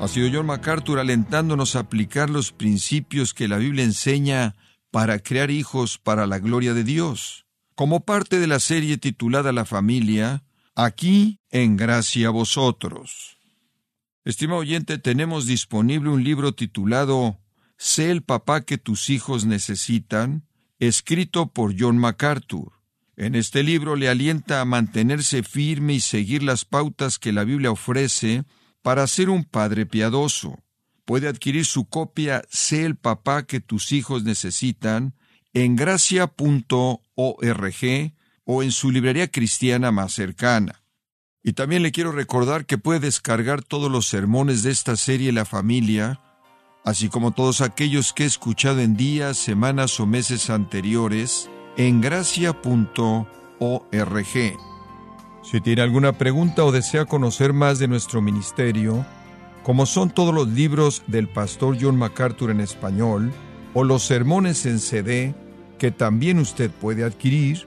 Ha 0.00 0.08
sido 0.08 0.28
John 0.32 0.46
MacArthur 0.46 0.98
alentándonos 0.98 1.76
a 1.76 1.80
aplicar 1.80 2.28
los 2.28 2.52
principios 2.52 3.32
que 3.32 3.48
la 3.48 3.56
Biblia 3.56 3.84
enseña 3.84 4.54
para 4.90 5.18
crear 5.18 5.50
hijos 5.50 5.98
para 5.98 6.26
la 6.26 6.38
gloria 6.38 6.74
de 6.74 6.84
Dios. 6.84 7.46
Como 7.74 8.00
parte 8.00 8.38
de 8.38 8.46
la 8.46 8.60
serie 8.60 8.98
titulada 8.98 9.52
La 9.52 9.64
familia, 9.64 10.44
aquí 10.74 11.40
en 11.50 11.76
gracia 11.76 12.28
a 12.28 12.30
vosotros. 12.30 13.38
Estimado 14.24 14.60
oyente, 14.60 14.98
tenemos 14.98 15.46
disponible 15.46 16.10
un 16.10 16.24
libro 16.24 16.54
titulado 16.54 17.38
Sé 17.76 18.10
el 18.10 18.22
papá 18.22 18.62
que 18.62 18.78
tus 18.78 19.10
hijos 19.10 19.44
necesitan, 19.44 20.46
escrito 20.78 21.52
por 21.52 21.74
John 21.78 21.98
MacArthur. 21.98 22.72
En 23.16 23.34
este 23.34 23.62
libro 23.62 23.96
le 23.96 24.08
alienta 24.08 24.60
a 24.60 24.64
mantenerse 24.64 25.42
firme 25.42 25.94
y 25.94 26.00
seguir 26.00 26.42
las 26.42 26.64
pautas 26.64 27.18
que 27.18 27.32
la 27.32 27.44
Biblia 27.44 27.70
ofrece 27.70 28.44
para 28.82 29.06
ser 29.06 29.28
un 29.28 29.44
padre 29.44 29.86
piadoso. 29.86 30.62
Puede 31.04 31.28
adquirir 31.28 31.66
su 31.66 31.86
copia 31.88 32.42
Sé 32.48 32.84
el 32.84 32.96
papá 32.96 33.46
que 33.46 33.60
tus 33.60 33.92
hijos 33.92 34.24
necesitan 34.24 35.14
en 35.52 35.76
gracia.org 35.76 36.32
o 38.44 38.62
en 38.62 38.70
su 38.70 38.90
librería 38.90 39.28
cristiana 39.28 39.90
más 39.90 40.12
cercana. 40.12 40.82
Y 41.42 41.52
también 41.52 41.82
le 41.82 41.92
quiero 41.92 42.12
recordar 42.12 42.64
que 42.66 42.78
puede 42.78 43.00
descargar 43.00 43.62
todos 43.62 43.90
los 43.90 44.06
sermones 44.06 44.62
de 44.62 44.70
esta 44.70 44.96
serie 44.96 45.32
La 45.32 45.44
familia, 45.44 46.20
así 46.84 47.08
como 47.08 47.32
todos 47.32 47.60
aquellos 47.60 48.12
que 48.12 48.24
he 48.24 48.26
escuchado 48.26 48.80
en 48.80 48.96
días, 48.96 49.36
semanas 49.36 49.98
o 50.00 50.06
meses 50.06 50.48
anteriores, 50.50 51.50
en 51.76 52.00
gracia.org. 52.00 53.26
Si 55.42 55.60
tiene 55.60 55.82
alguna 55.82 56.16
pregunta 56.16 56.64
o 56.64 56.72
desea 56.72 57.04
conocer 57.04 57.52
más 57.52 57.78
de 57.78 57.88
nuestro 57.88 58.22
ministerio, 58.22 59.04
como 59.62 59.84
son 59.84 60.10
todos 60.10 60.34
los 60.34 60.48
libros 60.48 61.02
del 61.06 61.28
pastor 61.28 61.76
John 61.80 61.96
MacArthur 61.96 62.50
en 62.50 62.60
español, 62.60 63.32
o 63.74 63.84
los 63.84 64.02
sermones 64.04 64.64
en 64.64 64.78
CD, 64.78 65.34
que 65.78 65.90
también 65.90 66.38
usted 66.38 66.70
puede 66.70 67.04
adquirir, 67.04 67.66